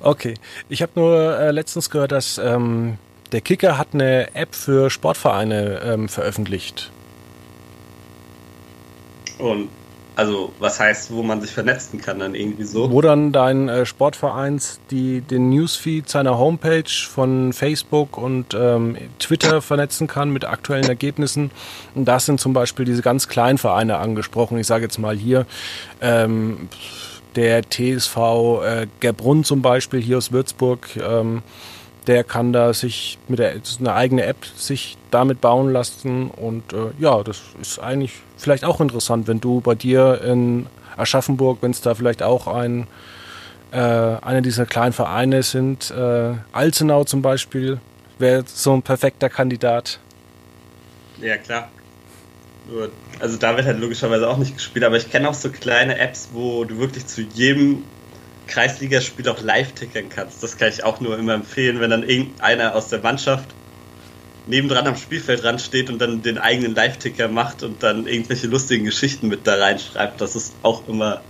Okay. 0.00 0.34
Ich 0.68 0.82
habe 0.82 0.92
nur 0.96 1.38
äh, 1.38 1.50
letztens 1.52 1.88
gehört, 1.88 2.10
dass 2.10 2.38
ähm, 2.38 2.98
der 3.30 3.40
Kicker 3.40 3.78
hat 3.78 3.88
eine 3.94 4.34
App 4.34 4.54
für 4.54 4.90
Sportvereine 4.90 5.80
ähm, 5.84 6.08
veröffentlicht. 6.08 6.90
Und 9.38 9.68
also, 10.22 10.52
was 10.60 10.78
heißt, 10.78 11.12
wo 11.12 11.24
man 11.24 11.40
sich 11.40 11.50
vernetzen 11.50 12.00
kann, 12.00 12.20
dann 12.20 12.36
irgendwie 12.36 12.62
so? 12.62 12.92
Wo 12.92 13.00
dann 13.00 13.32
dein 13.32 13.68
äh, 13.68 13.84
Sportvereins 13.84 14.78
die, 14.92 15.20
den 15.20 15.50
Newsfeed 15.50 16.08
seiner 16.08 16.38
Homepage 16.38 16.88
von 17.08 17.52
Facebook 17.52 18.16
und 18.18 18.54
ähm, 18.54 18.96
Twitter 19.18 19.60
vernetzen 19.60 20.06
kann 20.06 20.30
mit 20.30 20.44
aktuellen 20.44 20.84
Ergebnissen. 20.84 21.50
Und 21.96 22.04
da 22.04 22.20
sind 22.20 22.38
zum 22.38 22.52
Beispiel 22.52 22.84
diese 22.84 23.02
ganz 23.02 23.26
kleinen 23.26 23.58
Vereine 23.58 23.96
angesprochen. 23.98 24.58
Ich 24.58 24.68
sage 24.68 24.84
jetzt 24.84 24.98
mal 24.98 25.16
hier 25.16 25.44
ähm, 26.00 26.68
der 27.34 27.68
TSV 27.68 28.16
äh, 28.64 28.86
Gerbrunn 29.00 29.42
zum 29.42 29.60
Beispiel 29.60 30.00
hier 30.00 30.18
aus 30.18 30.30
Würzburg. 30.30 30.86
Ähm, 30.96 31.42
der 32.06 32.24
kann 32.24 32.52
da 32.52 32.72
sich 32.74 33.18
mit 33.28 33.38
der 33.38 33.54
eine 33.78 33.92
eigene 33.94 34.24
App 34.24 34.44
sich 34.56 34.96
damit 35.10 35.40
bauen 35.40 35.72
lassen 35.72 36.30
und 36.30 36.72
äh, 36.72 36.90
ja, 36.98 37.22
das 37.22 37.40
ist 37.60 37.78
eigentlich 37.78 38.14
vielleicht 38.36 38.64
auch 38.64 38.80
interessant, 38.80 39.28
wenn 39.28 39.40
du 39.40 39.60
bei 39.60 39.74
dir 39.74 40.20
in 40.22 40.66
Aschaffenburg, 40.96 41.58
wenn 41.60 41.70
es 41.70 41.80
da 41.80 41.94
vielleicht 41.94 42.22
auch 42.22 42.46
ein 42.46 42.86
äh, 43.72 43.76
einer 43.76 44.42
dieser 44.42 44.66
kleinen 44.66 44.92
Vereine 44.92 45.42
sind, 45.42 45.90
äh, 45.90 46.34
Alzenau 46.52 47.04
zum 47.04 47.22
Beispiel, 47.22 47.80
wäre 48.18 48.44
so 48.46 48.74
ein 48.74 48.82
perfekter 48.82 49.30
Kandidat. 49.30 49.98
Ja, 51.20 51.36
klar. 51.38 51.70
Also 53.18 53.38
da 53.38 53.56
wird 53.56 53.66
halt 53.66 53.80
logischerweise 53.80 54.28
auch 54.28 54.36
nicht 54.36 54.54
gespielt, 54.54 54.84
aber 54.84 54.96
ich 54.96 55.10
kenne 55.10 55.28
auch 55.28 55.34
so 55.34 55.50
kleine 55.50 55.98
Apps, 55.98 56.30
wo 56.32 56.64
du 56.64 56.78
wirklich 56.78 57.06
zu 57.06 57.22
jedem 57.22 57.82
Kreisligaspiel 58.46 59.28
auch 59.28 59.40
live 59.40 59.72
tickern 59.72 60.08
kannst. 60.08 60.42
Das 60.42 60.56
kann 60.56 60.68
ich 60.68 60.84
auch 60.84 61.00
nur 61.00 61.18
immer 61.18 61.34
empfehlen, 61.34 61.80
wenn 61.80 61.90
dann 61.90 62.02
irgendeiner 62.02 62.74
aus 62.74 62.88
der 62.88 63.00
Mannschaft 63.00 63.54
nebendran 64.46 64.86
am 64.86 64.96
Spielfeldrand 64.96 65.60
steht 65.60 65.88
und 65.88 66.00
dann 66.00 66.22
den 66.22 66.38
eigenen 66.38 66.74
Live-Ticker 66.74 67.28
macht 67.28 67.62
und 67.62 67.82
dann 67.82 68.06
irgendwelche 68.06 68.48
lustigen 68.48 68.84
Geschichten 68.84 69.28
mit 69.28 69.46
da 69.46 69.54
reinschreibt. 69.54 70.20
Das 70.20 70.34
ist 70.34 70.54
auch 70.62 70.88
immer 70.88 71.22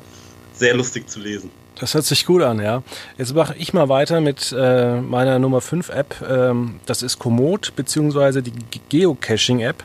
sehr 0.55 0.75
lustig 0.75 1.09
zu 1.09 1.21
lesen. 1.21 1.51
Das 1.79 1.95
hört 1.95 2.05
sich 2.05 2.27
gut 2.27 2.43
an, 2.43 2.61
ja. 2.61 2.83
Jetzt 3.19 3.35
mache 3.35 3.55
ich 3.57 3.73
mal 3.73 3.89
weiter 3.89 4.21
mit 4.21 4.55
äh, 4.57 5.01
meiner 5.01 5.39
Nummer 5.39 5.61
5 5.61 5.89
App. 5.89 6.15
Ähm, 6.29 6.81
das 6.87 7.03
ist 7.03 7.19
Komoot, 7.19 7.73
beziehungsweise 7.75 8.43
die 8.43 8.53
Geocaching-App. 8.89 9.83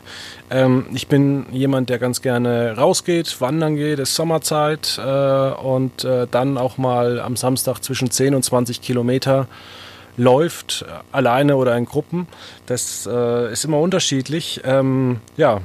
Ähm, 0.50 0.86
ich 0.92 1.08
bin 1.08 1.46
jemand, 1.50 1.88
der 1.90 1.98
ganz 1.98 2.20
gerne 2.22 2.76
rausgeht, 2.76 3.40
wandern 3.40 3.76
geht, 3.76 3.98
ist 3.98 4.14
Sommerzeit 4.14 5.00
äh, 5.02 5.50
und 5.50 6.04
äh, 6.04 6.26
dann 6.30 6.58
auch 6.58 6.78
mal 6.78 7.20
am 7.20 7.36
Samstag 7.36 7.82
zwischen 7.82 8.10
10 8.10 8.34
und 8.34 8.44
20 8.44 8.80
Kilometer 8.80 9.48
läuft, 10.16 10.84
alleine 11.12 11.56
oder 11.56 11.76
in 11.76 11.84
Gruppen. 11.84 12.26
Das 12.66 13.08
äh, 13.10 13.52
ist 13.52 13.64
immer 13.64 13.78
unterschiedlich. 13.78 14.60
Ähm, 14.64 15.20
ja, 15.36 15.62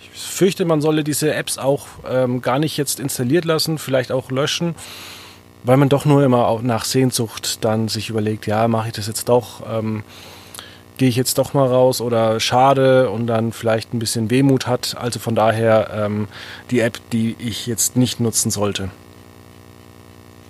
ich 0.00 0.10
fürchte, 0.18 0.64
man 0.64 0.80
solle 0.80 1.04
diese 1.04 1.34
Apps 1.34 1.58
auch 1.58 1.86
ähm, 2.08 2.40
gar 2.40 2.58
nicht 2.58 2.76
jetzt 2.76 3.00
installiert 3.00 3.44
lassen, 3.44 3.78
vielleicht 3.78 4.12
auch 4.12 4.30
löschen 4.30 4.74
weil 5.62 5.76
man 5.76 5.88
doch 5.88 6.04
nur 6.04 6.24
immer 6.24 6.46
auch 6.46 6.62
nach 6.62 6.84
Sehnsucht 6.84 7.64
dann 7.64 7.88
sich 7.88 8.10
überlegt, 8.10 8.46
ja, 8.46 8.68
mache 8.68 8.88
ich 8.88 8.94
das 8.94 9.06
jetzt 9.06 9.28
doch, 9.28 9.62
ähm, 9.70 10.02
gehe 10.96 11.08
ich 11.08 11.16
jetzt 11.16 11.38
doch 11.38 11.54
mal 11.54 11.66
raus 11.66 12.00
oder 12.00 12.40
schade 12.40 13.10
und 13.10 13.26
dann 13.26 13.52
vielleicht 13.52 13.94
ein 13.94 13.98
bisschen 13.98 14.30
Wehmut 14.30 14.66
hat. 14.66 14.96
Also 14.98 15.18
von 15.18 15.34
daher 15.34 15.90
ähm, 15.94 16.28
die 16.70 16.80
App, 16.80 16.98
die 17.12 17.36
ich 17.38 17.66
jetzt 17.66 17.96
nicht 17.96 18.20
nutzen 18.20 18.50
sollte. 18.50 18.90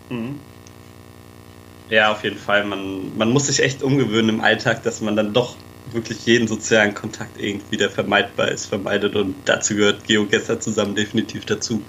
Mhm. 0.09 0.40
Ja, 1.88 2.12
auf 2.12 2.23
jeden 2.23 2.38
Fall. 2.38 2.64
Man, 2.64 3.16
man 3.16 3.31
muss 3.33 3.46
sich 3.46 3.62
echt 3.62 3.83
umgewöhnen 3.83 4.29
im 4.29 4.40
Alltag, 4.40 4.83
dass 4.85 5.01
man 5.01 5.16
dann 5.16 5.33
doch 5.33 5.57
wirklich 5.92 6.25
jeden 6.25 6.46
sozialen 6.46 6.94
Kontakt 6.94 7.40
irgendwie, 7.40 7.77
der 7.77 7.90
vermeidbar 7.90 8.49
ist, 8.49 8.66
vermeidet. 8.66 9.16
Und 9.16 9.35
dazu 9.44 9.75
gehört 9.75 10.05
GeoGesser 10.05 10.61
zusammen 10.61 10.94
definitiv 10.94 11.44
dazu. 11.46 11.83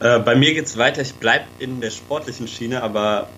Äh, 0.00 0.18
bei 0.20 0.34
mir 0.34 0.52
geht 0.54 0.66
es 0.66 0.76
weiter. 0.76 1.02
Ich 1.02 1.14
bleibe 1.14 1.46
in 1.58 1.80
der 1.80 1.90
sportlichen 1.90 2.48
Schiene, 2.48 2.82
aber 2.82 3.28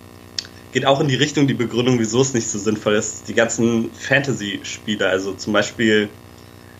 geht 0.73 0.85
auch 0.85 1.01
in 1.01 1.09
die 1.09 1.15
Richtung 1.15 1.47
die 1.47 1.55
Begründung, 1.55 1.99
wieso 1.99 2.21
es 2.21 2.35
nicht 2.35 2.49
so 2.49 2.59
sinnvoll 2.59 2.95
ist. 2.95 3.29
Die 3.29 3.35
ganzen 3.35 3.91
Fantasy-Spiele, 3.93 5.09
also 5.09 5.33
zum 5.33 5.53
Beispiel 5.53 6.09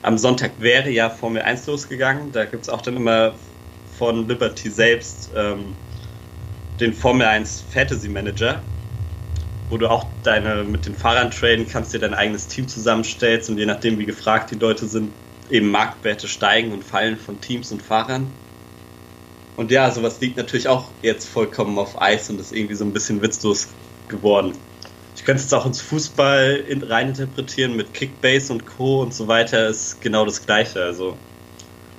am 0.03 0.19
Sonntag 0.19 0.53
wäre 0.59 0.91
ja 0.91 1.11
Formel 1.11 1.43
1 1.43 1.67
losgegangen. 1.67 2.33
Da 2.33 2.45
gibt 2.45 2.65
es 2.65 2.69
auch 2.69 2.83
dann 2.83 2.97
immer 2.97 3.35
von 3.99 4.29
Liberty 4.29 4.71
selbst 4.71 5.31
ähm, 5.35 5.75
den 6.79 6.93
Formel 6.93 7.27
1 7.27 7.65
Fantasy 7.73 8.09
Manager, 8.09 8.63
wo 9.71 9.77
du 9.77 9.89
auch 9.89 10.07
deine 10.23 10.63
mit 10.65 10.87
den 10.87 10.95
Fahrern 10.95 11.31
traden 11.31 11.67
kannst, 11.69 11.93
dir 11.93 11.99
dein 11.99 12.15
eigenes 12.15 12.47
Team 12.47 12.69
zusammenstellst 12.69 13.51
und 13.51 13.59
je 13.59 13.67
nachdem, 13.67 13.99
wie 13.99 14.07
gefragt 14.07 14.51
die 14.51 14.57
Leute 14.57 14.87
sind, 14.87 15.13
eben 15.51 15.71
Marktwerte 15.71 16.29
steigen 16.29 16.73
und 16.73 16.85
fallen 16.85 17.17
von 17.17 17.41
Teams 17.41 17.73
und 17.73 17.83
Fahrern. 17.83 18.31
Und 19.59 19.73
ja, 19.73 19.91
sowas 19.91 20.21
liegt 20.21 20.37
natürlich 20.37 20.69
auch 20.69 20.85
jetzt 21.03 21.29
vollkommen 21.29 21.81
auf 21.81 22.01
Eis 22.01 22.31
und 22.31 22.39
ist 22.39 22.53
irgendwie 22.53 22.77
so 22.77 22.85
ein 22.85 22.93
bisschen 22.93 23.21
witzlos 23.23 23.67
geworden. 24.07 24.53
Ich 25.17 25.25
könnte 25.25 25.43
es 25.43 25.53
auch 25.53 25.67
ins 25.67 25.81
Fußball 25.81 26.63
in, 26.69 26.85
rein 26.85 27.13
mit 27.75 27.93
Kickbase 27.93 28.53
und 28.53 28.67
Co. 28.67 29.03
und 29.03 29.13
so 29.13 29.27
weiter, 29.27 29.67
ist 29.67 30.01
genau 30.01 30.25
das 30.25 30.47
Gleiche. 30.47 30.85
Also 30.85 31.19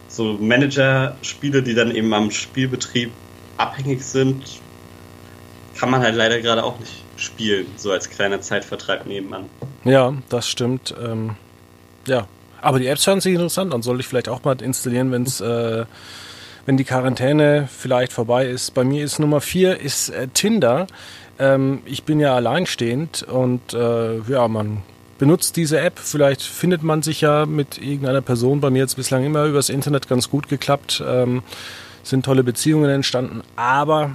so 0.08 0.38
Manager-Spiele, 0.40 1.62
die 1.62 1.74
dann 1.74 1.94
eben 1.94 2.14
am 2.14 2.32
Spielbetrieb 2.32 3.12
abhängig 3.58 4.04
sind, 4.04 4.62
kann 5.78 5.92
man 5.92 6.00
halt 6.00 6.16
leider 6.16 6.40
gerade 6.40 6.64
auch 6.64 6.80
nicht 6.80 7.04
spielen, 7.18 7.66
so 7.76 7.92
als 7.92 8.10
kleiner 8.10 8.40
Zeitvertreib 8.40 9.06
nebenan. 9.06 9.50
Ja, 9.84 10.14
das 10.30 10.48
stimmt. 10.48 10.96
Ähm, 10.98 11.36
ja, 12.08 12.26
aber 12.62 12.80
die 12.80 12.88
Apps 12.88 13.06
hören 13.06 13.20
sich 13.20 13.34
interessant 13.34 13.74
an. 13.74 13.82
Soll 13.82 14.00
ich 14.00 14.08
vielleicht 14.08 14.30
auch 14.30 14.46
mal 14.46 14.62
installieren, 14.62 15.12
wenn 15.12 15.24
es 15.24 15.42
äh, 15.42 15.84
wenn 16.70 16.78
die 16.78 16.84
Quarantäne 16.84 17.68
vielleicht 17.68 18.14
vorbei 18.14 18.46
ist. 18.46 18.76
Bei 18.76 18.84
mir 18.84 19.04
ist 19.04 19.18
Nummer 19.18 19.42
vier 19.42 19.82
ist 19.82 20.10
äh, 20.10 20.28
Tinder. 20.28 20.86
Ähm, 21.40 21.82
ich 21.86 22.04
bin 22.04 22.20
ja 22.20 22.36
alleinstehend 22.36 23.24
und 23.24 23.74
äh, 23.74 24.20
ja, 24.20 24.48
man 24.48 24.84
benutzt 25.18 25.58
diese 25.58 25.80
App. 25.80 25.98
Vielleicht 25.98 26.44
findet 26.44 26.84
man 26.84 27.02
sich 27.02 27.22
ja 27.22 27.48
mit 27.48 27.80
irgendeiner 27.80 28.22
Person. 28.22 28.62
Bei 28.62 28.70
mir 28.70 28.84
jetzt 28.84 28.98
bislang 28.98 29.26
immer 29.26 29.46
übers 29.46 29.70
Internet 29.70 30.08
ganz 30.08 30.30
gut 30.30 30.48
geklappt. 30.48 31.04
Ähm, 31.04 31.42
sind 32.04 32.24
tolle 32.24 32.44
Beziehungen 32.44 32.92
entstanden. 32.92 33.42
Aber 33.56 34.12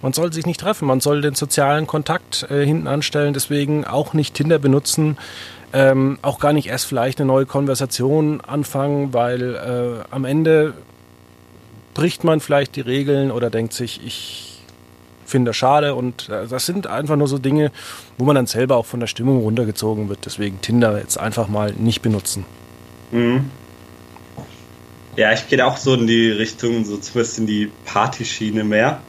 man 0.00 0.14
soll 0.14 0.32
sich 0.32 0.46
nicht 0.46 0.60
treffen. 0.60 0.88
Man 0.88 1.00
soll 1.00 1.20
den 1.20 1.34
sozialen 1.34 1.86
Kontakt 1.86 2.46
äh, 2.48 2.64
hinten 2.64 2.86
anstellen. 2.86 3.34
Deswegen 3.34 3.84
auch 3.84 4.14
nicht 4.14 4.32
Tinder 4.32 4.58
benutzen. 4.58 5.18
Ähm, 5.74 6.18
auch 6.22 6.38
gar 6.38 6.54
nicht 6.54 6.68
erst 6.68 6.86
vielleicht 6.86 7.20
eine 7.20 7.26
neue 7.26 7.44
Konversation 7.44 8.40
anfangen, 8.40 9.12
weil 9.12 9.56
äh, 9.56 10.04
am 10.10 10.24
Ende 10.24 10.72
bricht 11.96 12.24
man 12.24 12.40
vielleicht 12.40 12.76
die 12.76 12.82
Regeln 12.82 13.30
oder 13.30 13.48
denkt 13.48 13.72
sich, 13.72 14.02
ich 14.04 14.60
finde 15.24 15.48
das 15.48 15.56
schade 15.56 15.94
und 15.94 16.28
äh, 16.28 16.46
das 16.46 16.66
sind 16.66 16.86
einfach 16.86 17.16
nur 17.16 17.26
so 17.26 17.38
Dinge, 17.38 17.72
wo 18.18 18.26
man 18.26 18.36
dann 18.36 18.46
selber 18.46 18.76
auch 18.76 18.84
von 18.84 19.00
der 19.00 19.06
Stimmung 19.06 19.40
runtergezogen 19.40 20.10
wird. 20.10 20.26
Deswegen 20.26 20.60
Tinder 20.60 20.98
jetzt 20.98 21.18
einfach 21.18 21.48
mal 21.48 21.72
nicht 21.72 22.02
benutzen. 22.02 22.44
Mhm. 23.12 23.50
Ja, 25.16 25.32
ich 25.32 25.48
gehe 25.48 25.64
auch 25.64 25.78
so 25.78 25.94
in 25.94 26.06
die 26.06 26.30
Richtung, 26.30 26.84
so 26.84 26.98
zumindest 26.98 27.38
in 27.38 27.46
die 27.46 27.72
Partyschiene 27.86 28.62
mehr. 28.62 29.00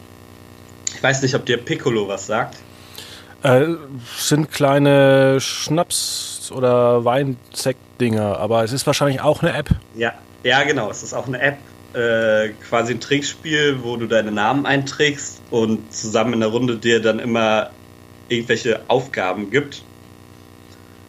Ich 0.95 1.03
weiß 1.03 1.21
nicht, 1.23 1.35
ob 1.35 1.45
dir 1.45 1.57
Piccolo 1.57 2.07
was 2.07 2.25
sagt. 2.25 2.55
Äh, 3.43 3.65
sind 4.17 4.49
kleine 4.49 5.41
Schnaps- 5.41 6.53
oder 6.55 7.03
Weinsekt-Dinger, 7.03 8.37
aber 8.37 8.63
es 8.63 8.71
ist 8.71 8.87
wahrscheinlich 8.87 9.19
auch 9.19 9.43
eine 9.43 9.51
App. 9.51 9.71
Ja, 9.93 10.13
ja, 10.45 10.63
genau. 10.63 10.89
Es 10.89 11.03
ist 11.03 11.13
auch 11.13 11.27
eine 11.27 11.41
App 11.41 11.57
äh, 11.97 12.49
quasi 12.69 12.93
ein 12.93 12.99
Trinkspiel, 12.99 13.79
wo 13.81 13.97
du 13.97 14.05
deine 14.05 14.31
Namen 14.31 14.67
einträgst 14.67 15.41
und 15.49 15.91
zusammen 15.91 16.33
in 16.33 16.39
der 16.41 16.49
Runde 16.49 16.77
dir 16.77 17.01
dann 17.01 17.17
immer 17.17 17.71
irgendwelche 18.29 18.81
Aufgaben 18.87 19.49
gibt. 19.49 19.81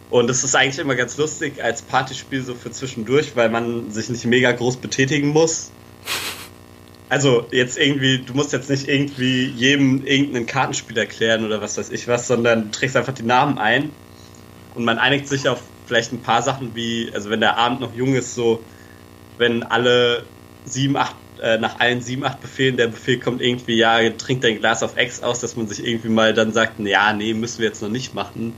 Und 0.09 0.31
es 0.31 0.45
ist 0.45 0.55
eigentlich 0.55 0.79
immer 0.79 0.95
ganz 0.95 1.19
lustig 1.19 1.63
als 1.63 1.83
Partyspiel 1.83 2.43
so 2.43 2.55
für 2.55 2.71
zwischendurch, 2.71 3.37
weil 3.37 3.51
man 3.51 3.91
sich 3.91 4.09
nicht 4.09 4.25
mega 4.25 4.51
groß 4.51 4.79
betätigen 4.79 5.29
muss. 5.29 5.71
Also 7.11 7.47
jetzt 7.51 7.77
irgendwie, 7.77 8.21
du 8.21 8.33
musst 8.33 8.55
jetzt 8.55 8.71
nicht 8.71 8.89
irgendwie 8.89 9.45
jedem 9.45 10.07
irgendein 10.07 10.47
Kartenspiel 10.47 10.97
erklären 10.97 11.45
oder 11.45 11.61
was 11.61 11.77
weiß 11.77 11.91
ich 11.91 12.09
was, 12.09 12.27
sondern 12.27 12.73
trägst 12.73 12.97
einfach 12.97 13.13
die 13.13 13.25
Namen 13.25 13.59
ein 13.59 13.91
und 14.75 14.85
man 14.85 14.99
einigt 14.99 15.29
sich 15.29 15.49
auf 15.49 15.63
vielleicht 15.87 16.13
ein 16.13 16.21
paar 16.21 16.43
Sachen 16.43 16.75
wie, 16.75 17.11
also 17.13 17.29
wenn 17.29 17.41
der 17.41 17.59
Abend 17.59 17.81
noch 17.81 17.95
jung 17.95 18.15
ist, 18.15 18.35
so 18.35 18.63
wenn 19.37 19.63
alle 19.63 20.25
sieben, 20.69 20.97
acht, 20.97 21.17
äh, 21.43 21.59
nach 21.59 21.81
allen 21.81 22.01
sieben, 22.01 22.25
acht 22.25 22.41
Befehlen, 22.41 22.77
der 22.77 22.89
Befehl 22.89 23.19
kommt 23.19 23.41
irgendwie, 23.41 23.77
ja, 23.77 23.99
trink 24.11 24.43
dein 24.43 24.59
Glas 24.59 24.83
auf 24.83 24.97
Ex 24.97 25.23
aus, 25.23 25.41
dass 25.41 25.57
man 25.57 25.69
sich 25.69 25.85
irgendwie 25.85 26.09
mal 26.09 26.35
dann 26.35 26.53
sagt, 26.53 26.81
ja, 26.81 27.13
nee, 27.13 27.35
müssen 27.35 27.59
wir 27.61 27.67
jetzt 27.67 27.83
noch 27.83 27.89
nicht 27.89 28.15
machen. 28.15 28.55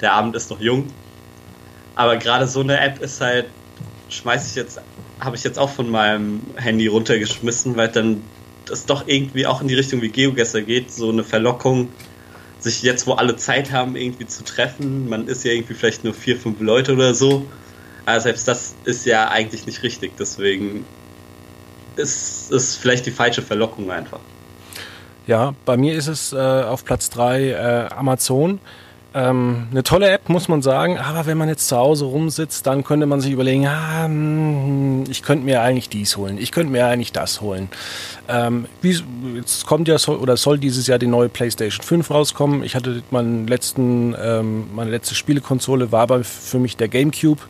Der 0.00 0.12
Abend 0.12 0.36
ist 0.36 0.50
noch 0.50 0.60
jung. 0.60 0.88
Aber 1.94 2.16
gerade 2.16 2.46
so 2.46 2.60
eine 2.60 2.80
App 2.80 3.00
ist 3.00 3.20
halt, 3.20 3.46
schmeiß 4.08 4.48
ich 4.48 4.54
jetzt, 4.56 4.80
habe 5.18 5.36
ich 5.36 5.44
jetzt 5.44 5.58
auch 5.58 5.70
von 5.70 5.90
meinem 5.90 6.40
Handy 6.56 6.86
runtergeschmissen, 6.86 7.76
weil 7.76 7.88
dann 7.88 8.22
das 8.66 8.86
doch 8.86 9.06
irgendwie 9.06 9.46
auch 9.46 9.60
in 9.60 9.68
die 9.68 9.74
Richtung 9.74 10.00
wie 10.00 10.08
Geogesser 10.08 10.62
geht, 10.62 10.92
so 10.92 11.10
eine 11.10 11.24
Verlockung, 11.24 11.88
sich 12.58 12.82
jetzt, 12.82 13.06
wo 13.06 13.14
alle 13.14 13.36
Zeit 13.36 13.72
haben, 13.72 13.96
irgendwie 13.96 14.26
zu 14.26 14.44
treffen. 14.44 15.08
Man 15.08 15.28
ist 15.28 15.44
ja 15.44 15.52
irgendwie 15.52 15.74
vielleicht 15.74 16.04
nur 16.04 16.14
vier, 16.14 16.36
fünf 16.36 16.60
Leute 16.60 16.92
oder 16.92 17.14
so. 17.14 17.46
Aber 18.06 18.20
selbst 18.20 18.48
das 18.48 18.74
ist 18.84 19.06
ja 19.06 19.28
eigentlich 19.28 19.66
nicht 19.66 19.82
richtig. 19.82 20.12
Deswegen 20.18 20.84
ist 22.00 22.50
es 22.50 22.76
vielleicht 22.76 23.06
die 23.06 23.10
falsche 23.10 23.42
Verlockung 23.42 23.90
einfach. 23.90 24.20
Ja, 25.26 25.54
bei 25.64 25.76
mir 25.76 25.94
ist 25.94 26.08
es 26.08 26.32
äh, 26.32 26.36
auf 26.36 26.84
Platz 26.84 27.10
3 27.10 27.50
äh, 27.50 27.94
Amazon. 27.94 28.58
Ähm, 29.12 29.66
eine 29.72 29.82
tolle 29.82 30.08
App, 30.08 30.28
muss 30.28 30.46
man 30.46 30.62
sagen, 30.62 30.96
aber 30.96 31.26
wenn 31.26 31.36
man 31.36 31.48
jetzt 31.48 31.66
zu 31.66 31.76
Hause 31.76 32.04
rumsitzt, 32.04 32.64
dann 32.66 32.84
könnte 32.84 33.06
man 33.06 33.20
sich 33.20 33.32
überlegen, 33.32 33.66
ah, 33.66 34.04
hm, 34.04 35.04
ich 35.10 35.22
könnte 35.22 35.44
mir 35.44 35.62
eigentlich 35.62 35.88
dies 35.88 36.16
holen, 36.16 36.38
ich 36.38 36.52
könnte 36.52 36.70
mir 36.70 36.86
eigentlich 36.86 37.10
das 37.10 37.40
holen. 37.40 37.68
Ähm, 38.28 38.66
wie, 38.82 39.02
jetzt 39.34 39.66
kommt 39.66 39.88
ja 39.88 39.96
oder 40.06 40.36
soll 40.36 40.58
dieses 40.58 40.86
Jahr 40.86 41.00
die 41.00 41.08
neue 41.08 41.28
PlayStation 41.28 41.84
5 41.84 42.08
rauskommen. 42.08 42.62
Ich 42.62 42.76
hatte 42.76 43.02
meinen 43.10 43.48
letzten, 43.48 44.14
ähm, 44.22 44.68
meine 44.72 44.92
letzte 44.92 45.16
Spielekonsole 45.16 45.90
war 45.90 46.02
aber 46.02 46.22
für 46.22 46.60
mich 46.60 46.76
der 46.76 46.86
GameCube. 46.86 47.40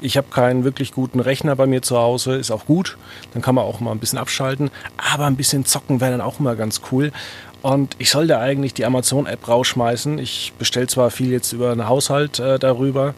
Ich 0.00 0.16
habe 0.16 0.28
keinen 0.30 0.62
wirklich 0.62 0.92
guten 0.92 1.18
Rechner 1.18 1.56
bei 1.56 1.66
mir 1.66 1.82
zu 1.82 1.98
Hause, 1.98 2.36
ist 2.36 2.52
auch 2.52 2.66
gut. 2.66 2.96
Dann 3.32 3.42
kann 3.42 3.56
man 3.56 3.64
auch 3.64 3.80
mal 3.80 3.90
ein 3.90 3.98
bisschen 3.98 4.20
abschalten, 4.20 4.70
aber 4.96 5.26
ein 5.26 5.34
bisschen 5.34 5.64
zocken 5.64 6.00
wäre 6.00 6.12
dann 6.12 6.20
auch 6.20 6.38
immer 6.38 6.54
ganz 6.54 6.80
cool. 6.92 7.10
Und 7.62 7.94
ich 7.98 8.10
sollte 8.10 8.38
eigentlich 8.38 8.74
die 8.74 8.84
Amazon-App 8.84 9.46
rausschmeißen. 9.46 10.18
Ich 10.18 10.52
bestelle 10.58 10.86
zwar 10.86 11.10
viel 11.10 11.30
jetzt 11.30 11.52
über 11.52 11.72
einen 11.72 11.88
Haushalt 11.88 12.38
äh, 12.38 12.58
darüber, 12.58 13.14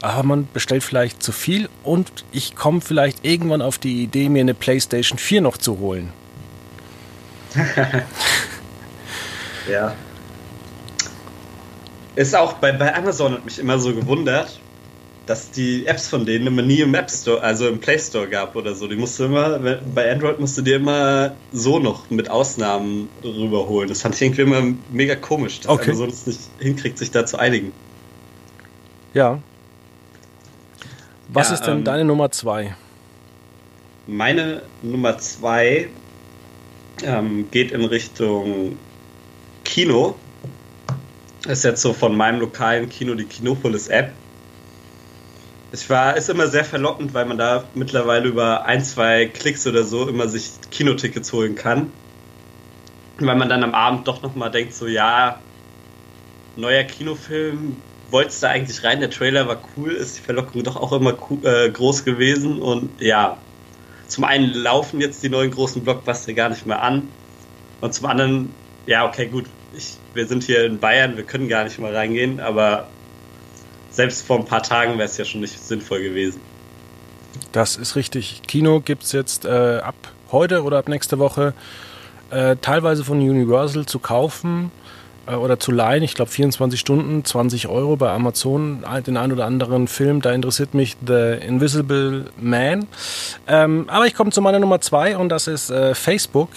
aber 0.00 0.22
man 0.22 0.48
bestellt 0.52 0.84
vielleicht 0.84 1.22
zu 1.22 1.32
viel 1.32 1.68
und 1.82 2.10
ich 2.32 2.54
komme 2.54 2.80
vielleicht 2.80 3.24
irgendwann 3.24 3.62
auf 3.62 3.78
die 3.78 4.02
Idee, 4.02 4.28
mir 4.28 4.40
eine 4.40 4.54
PlayStation 4.54 5.18
4 5.18 5.40
noch 5.40 5.56
zu 5.58 5.78
holen. 5.78 6.12
ja. 9.70 9.94
Ist 12.14 12.36
auch 12.36 12.54
bei, 12.54 12.72
bei 12.72 12.94
Amazon 12.94 13.32
hat 13.34 13.44
mich 13.44 13.58
immer 13.58 13.78
so 13.78 13.94
gewundert, 13.94 14.60
dass 15.30 15.52
die 15.52 15.86
Apps 15.86 16.08
von 16.08 16.26
denen 16.26 16.48
immer 16.48 16.62
nie 16.62 16.80
im 16.80 16.92
App 16.92 17.08
Store, 17.08 17.40
also 17.40 17.68
im 17.68 17.78
Play 17.78 18.00
Store 18.00 18.26
gab 18.26 18.56
oder 18.56 18.74
so. 18.74 18.88
Die 18.88 18.96
musste 18.96 19.26
immer, 19.26 19.60
bei 19.94 20.10
Android 20.10 20.40
musst 20.40 20.58
du 20.58 20.62
dir 20.62 20.74
immer 20.74 21.36
so 21.52 21.78
noch 21.78 22.10
mit 22.10 22.28
Ausnahmen 22.28 23.08
rüberholen. 23.22 23.88
Das 23.88 24.02
fand 24.02 24.16
ich 24.16 24.22
irgendwie 24.22 24.42
immer 24.42 24.74
mega 24.90 25.14
komisch, 25.14 25.60
dass 25.60 25.70
okay. 25.70 25.92
Amazon 25.92 26.08
es 26.08 26.26
nicht 26.26 26.40
hinkriegt, 26.58 26.98
sich 26.98 27.12
da 27.12 27.24
zu 27.26 27.38
einigen. 27.38 27.72
Ja. 29.14 29.38
Was 31.28 31.50
ja, 31.50 31.54
ist 31.54 31.62
denn 31.62 31.78
ähm, 31.78 31.84
deine 31.84 32.04
Nummer 32.04 32.32
zwei? 32.32 32.74
Meine 34.08 34.62
Nummer 34.82 35.16
zwei 35.18 35.90
ähm, 37.04 37.48
geht 37.52 37.70
in 37.70 37.84
Richtung 37.84 38.76
Kino. 39.62 40.16
Das 41.44 41.58
ist 41.58 41.64
jetzt 41.64 41.82
so 41.82 41.92
von 41.92 42.16
meinem 42.16 42.40
lokalen 42.40 42.88
Kino 42.88 43.14
die 43.14 43.26
Kinopolis 43.26 43.86
App. 43.86 44.10
Es 45.72 45.88
war, 45.88 46.16
ist 46.16 46.28
immer 46.28 46.48
sehr 46.48 46.64
verlockend, 46.64 47.14
weil 47.14 47.26
man 47.26 47.38
da 47.38 47.64
mittlerweile 47.74 48.28
über 48.28 48.64
ein, 48.64 48.82
zwei 48.84 49.26
Klicks 49.26 49.66
oder 49.66 49.84
so 49.84 50.08
immer 50.08 50.26
sich 50.26 50.50
Kinotickets 50.70 51.32
holen 51.32 51.54
kann. 51.54 51.92
Weil 53.18 53.36
man 53.36 53.48
dann 53.48 53.62
am 53.62 53.74
Abend 53.74 54.08
doch 54.08 54.22
nochmal 54.22 54.50
denkt, 54.50 54.74
so 54.74 54.86
ja, 54.86 55.38
neuer 56.56 56.82
Kinofilm, 56.84 57.76
wolltest 58.10 58.42
du 58.42 58.48
eigentlich 58.48 58.82
rein, 58.82 58.98
der 58.98 59.10
Trailer 59.10 59.46
war 59.46 59.62
cool, 59.76 59.92
ist 59.92 60.18
die 60.18 60.22
Verlockung 60.22 60.64
doch 60.64 60.76
auch 60.76 60.92
immer 60.92 61.16
äh, 61.44 61.70
groß 61.70 62.04
gewesen. 62.04 62.60
Und 62.60 63.00
ja, 63.00 63.38
zum 64.08 64.24
einen 64.24 64.52
laufen 64.52 65.00
jetzt 65.00 65.22
die 65.22 65.28
neuen 65.28 65.52
großen 65.52 65.84
Blockbuster 65.84 66.32
gar 66.32 66.48
nicht 66.48 66.66
mehr 66.66 66.82
an. 66.82 67.08
Und 67.80 67.94
zum 67.94 68.06
anderen, 68.06 68.52
ja, 68.86 69.06
okay, 69.06 69.28
gut, 69.28 69.46
ich, 69.76 69.98
wir 70.14 70.26
sind 70.26 70.42
hier 70.42 70.64
in 70.64 70.80
Bayern, 70.80 71.16
wir 71.16 71.24
können 71.24 71.48
gar 71.48 71.62
nicht 71.62 71.78
mal 71.78 71.94
reingehen, 71.94 72.40
aber 72.40 72.88
selbst 73.90 74.26
vor 74.26 74.38
ein 74.38 74.44
paar 74.44 74.62
Tagen 74.62 74.92
wäre 74.94 75.04
es 75.04 75.16
ja 75.16 75.24
schon 75.24 75.40
nicht 75.40 75.58
sinnvoll 75.58 76.02
gewesen. 76.02 76.40
Das 77.52 77.76
ist 77.76 77.96
richtig. 77.96 78.42
Kino 78.46 78.80
gibt 78.80 79.02
es 79.02 79.12
jetzt 79.12 79.44
äh, 79.44 79.78
ab 79.78 79.94
heute 80.30 80.62
oder 80.62 80.78
ab 80.78 80.88
nächste 80.88 81.18
Woche 81.18 81.54
äh, 82.30 82.56
teilweise 82.56 83.04
von 83.04 83.18
Universal 83.18 83.86
zu 83.86 83.98
kaufen 83.98 84.70
äh, 85.26 85.34
oder 85.34 85.58
zu 85.58 85.72
leihen. 85.72 86.02
Ich 86.02 86.14
glaube 86.14 86.30
24 86.30 86.78
Stunden, 86.78 87.24
20 87.24 87.68
Euro 87.68 87.96
bei 87.96 88.10
Amazon. 88.10 88.84
Den 89.06 89.16
einen 89.16 89.32
oder 89.32 89.46
anderen 89.46 89.88
Film, 89.88 90.20
da 90.22 90.32
interessiert 90.32 90.74
mich 90.74 90.96
The 91.04 91.38
Invisible 91.44 92.26
Man. 92.40 92.86
Ähm, 93.48 93.86
aber 93.88 94.06
ich 94.06 94.14
komme 94.14 94.30
zu 94.30 94.40
meiner 94.42 94.58
Nummer 94.58 94.80
zwei 94.80 95.16
und 95.16 95.28
das 95.28 95.46
ist 95.46 95.70
äh, 95.70 95.94
Facebook. 95.94 96.50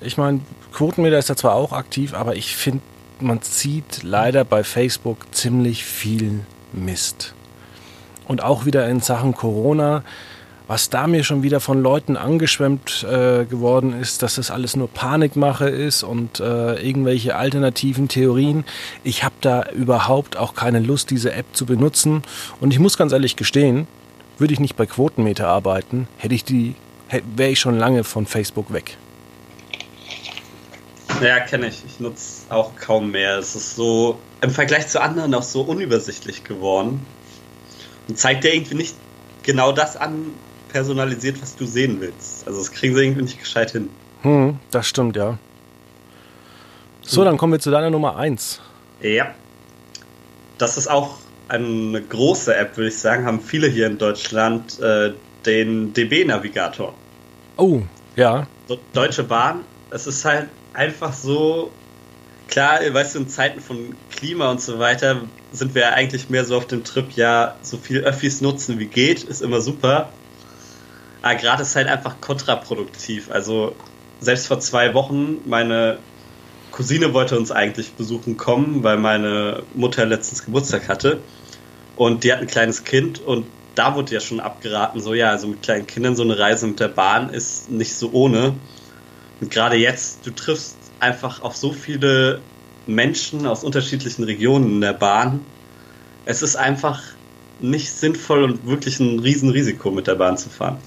Ich 0.00 0.16
meine, 0.16 0.40
Quotenmeter 0.72 1.18
ist 1.18 1.28
ja 1.28 1.36
zwar 1.36 1.54
auch 1.54 1.72
aktiv, 1.72 2.14
aber 2.14 2.36
ich 2.36 2.54
finde, 2.54 2.82
man 3.20 3.40
sieht 3.42 4.02
leider 4.04 4.44
bei 4.44 4.62
Facebook 4.62 5.34
ziemlich 5.34 5.84
viel 5.84 6.40
Mist. 6.72 7.34
Und 8.26 8.42
auch 8.42 8.66
wieder 8.66 8.88
in 8.88 9.00
Sachen 9.00 9.34
Corona, 9.34 10.02
was 10.68 10.90
da 10.90 11.06
mir 11.06 11.24
schon 11.24 11.42
wieder 11.42 11.60
von 11.60 11.82
Leuten 11.82 12.16
angeschwemmt 12.16 13.04
äh, 13.10 13.46
geworden 13.46 13.98
ist, 13.98 14.22
dass 14.22 14.34
das 14.34 14.50
alles 14.50 14.76
nur 14.76 14.88
Panikmache 14.88 15.68
ist 15.68 16.02
und 16.02 16.40
äh, 16.40 16.74
irgendwelche 16.74 17.36
alternativen 17.36 18.08
Theorien. 18.08 18.64
Ich 19.02 19.24
habe 19.24 19.34
da 19.40 19.70
überhaupt 19.70 20.36
auch 20.36 20.54
keine 20.54 20.80
Lust, 20.80 21.10
diese 21.10 21.32
App 21.32 21.46
zu 21.54 21.64
benutzen. 21.64 22.22
Und 22.60 22.72
ich 22.72 22.78
muss 22.78 22.98
ganz 22.98 23.12
ehrlich 23.12 23.36
gestehen, 23.36 23.88
würde 24.36 24.52
ich 24.52 24.60
nicht 24.60 24.76
bei 24.76 24.84
Quotenmeter 24.84 25.48
arbeiten, 25.48 26.06
hätte 26.18 26.34
ich 26.34 26.44
die, 26.44 26.74
wäre 27.34 27.50
ich 27.50 27.60
schon 27.60 27.78
lange 27.78 28.04
von 28.04 28.26
Facebook 28.26 28.70
weg. 28.72 28.98
Ja, 31.22 31.40
kenne 31.40 31.68
ich. 31.68 31.82
Ich 31.86 32.00
nutze 32.00 32.42
auch 32.50 32.76
kaum 32.76 33.10
mehr. 33.10 33.38
Es 33.38 33.54
ist 33.54 33.76
so 33.76 34.18
im 34.40 34.50
Vergleich 34.50 34.88
zu 34.88 35.00
anderen 35.00 35.34
auch 35.34 35.42
so 35.42 35.62
unübersichtlich 35.62 36.44
geworden 36.44 37.04
und 38.08 38.18
zeigt 38.18 38.44
dir 38.44 38.54
irgendwie 38.54 38.74
nicht 38.74 38.94
genau 39.42 39.72
das 39.72 39.96
an, 39.96 40.32
personalisiert, 40.68 41.40
was 41.40 41.56
du 41.56 41.66
sehen 41.66 42.00
willst. 42.00 42.46
Also 42.46 42.58
das 42.58 42.72
kriegen 42.72 42.94
sie 42.94 43.02
irgendwie 43.02 43.22
nicht 43.22 43.40
gescheit 43.40 43.70
hin. 43.70 43.88
Hm, 44.22 44.58
das 44.70 44.86
stimmt, 44.86 45.16
ja. 45.16 45.38
So, 47.02 47.24
dann 47.24 47.38
kommen 47.38 47.54
wir 47.54 47.60
zu 47.60 47.70
deiner 47.70 47.90
Nummer 47.90 48.16
1. 48.16 48.60
Ja. 49.00 49.34
Das 50.58 50.76
ist 50.76 50.88
auch 50.88 51.16
eine 51.48 52.02
große 52.02 52.54
App, 52.54 52.76
würde 52.76 52.88
ich 52.88 52.98
sagen. 52.98 53.24
Haben 53.24 53.40
viele 53.40 53.68
hier 53.68 53.86
in 53.86 53.96
Deutschland 53.96 54.78
äh, 54.80 55.12
den 55.46 55.94
DB-Navigator. 55.94 56.92
Oh, 57.56 57.80
ja. 58.16 58.46
Deutsche 58.92 59.24
Bahn. 59.24 59.60
Es 59.90 60.06
ist 60.06 60.24
halt 60.24 60.48
einfach 60.72 61.12
so 61.12 61.72
klar, 62.48 62.80
weißt 62.92 63.14
du, 63.14 63.20
in 63.20 63.28
Zeiten 63.28 63.60
von 63.60 63.96
Klima 64.10 64.50
und 64.50 64.60
so 64.60 64.78
weiter 64.78 65.22
sind 65.52 65.74
wir 65.74 65.82
ja 65.82 65.90
eigentlich 65.90 66.28
mehr 66.28 66.44
so 66.44 66.56
auf 66.56 66.66
dem 66.66 66.84
Trip, 66.84 67.12
ja, 67.12 67.56
so 67.62 67.76
viel 67.76 68.00
Öffis 68.00 68.40
nutzen 68.40 68.78
wie 68.78 68.86
geht, 68.86 69.22
ist 69.22 69.42
immer 69.42 69.60
super. 69.60 70.12
Aber 71.22 71.34
gerade 71.34 71.62
ist 71.62 71.76
halt 71.76 71.88
einfach 71.88 72.20
kontraproduktiv. 72.20 73.30
Also 73.30 73.74
selbst 74.20 74.46
vor 74.46 74.60
zwei 74.60 74.94
Wochen, 74.94 75.38
meine 75.46 75.98
Cousine 76.70 77.12
wollte 77.14 77.36
uns 77.36 77.50
eigentlich 77.50 77.94
besuchen 77.94 78.36
kommen, 78.36 78.82
weil 78.82 78.98
meine 78.98 79.62
Mutter 79.74 80.06
letztens 80.06 80.44
Geburtstag 80.44 80.88
hatte. 80.88 81.20
Und 81.96 82.24
die 82.24 82.32
hat 82.32 82.40
ein 82.40 82.46
kleines 82.46 82.84
Kind 82.84 83.20
und 83.20 83.46
da 83.74 83.94
wurde 83.94 84.14
ja 84.14 84.20
schon 84.20 84.40
abgeraten, 84.40 85.00
so 85.00 85.14
ja, 85.14 85.30
also 85.30 85.46
mit 85.46 85.62
kleinen 85.62 85.86
Kindern 85.86 86.16
so 86.16 86.22
eine 86.22 86.38
Reise 86.38 86.66
mit 86.66 86.80
der 86.80 86.88
Bahn 86.88 87.30
ist 87.30 87.70
nicht 87.70 87.94
so 87.94 88.10
ohne. 88.12 88.54
Und 89.40 89.50
gerade 89.50 89.76
jetzt, 89.76 90.26
du 90.26 90.30
triffst 90.30 90.76
einfach 91.00 91.42
auf 91.42 91.56
so 91.56 91.72
viele 91.72 92.40
Menschen 92.86 93.46
aus 93.46 93.64
unterschiedlichen 93.64 94.24
Regionen 94.24 94.72
in 94.72 94.80
der 94.80 94.94
Bahn. 94.94 95.40
Es 96.24 96.42
ist 96.42 96.56
einfach 96.56 97.02
nicht 97.60 97.92
sinnvoll 97.92 98.44
und 98.44 98.66
wirklich 98.66 99.00
ein 99.00 99.18
Riesenrisiko, 99.18 99.90
mit 99.90 100.06
der 100.06 100.14
Bahn 100.14 100.36
zu 100.38 100.48
fahren. 100.48 100.78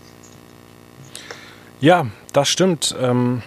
Ja, 1.79 2.07
das 2.33 2.49
stimmt. 2.49 2.95
Ähm, 2.99 3.41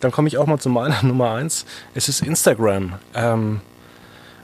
dann 0.00 0.10
komme 0.10 0.28
ich 0.28 0.38
auch 0.38 0.46
mal 0.46 0.58
zu 0.58 0.68
meiner 0.68 1.02
Nummer 1.02 1.32
eins. 1.32 1.64
Es 1.94 2.08
ist 2.08 2.22
Instagram. 2.22 2.94
Ähm, 3.14 3.60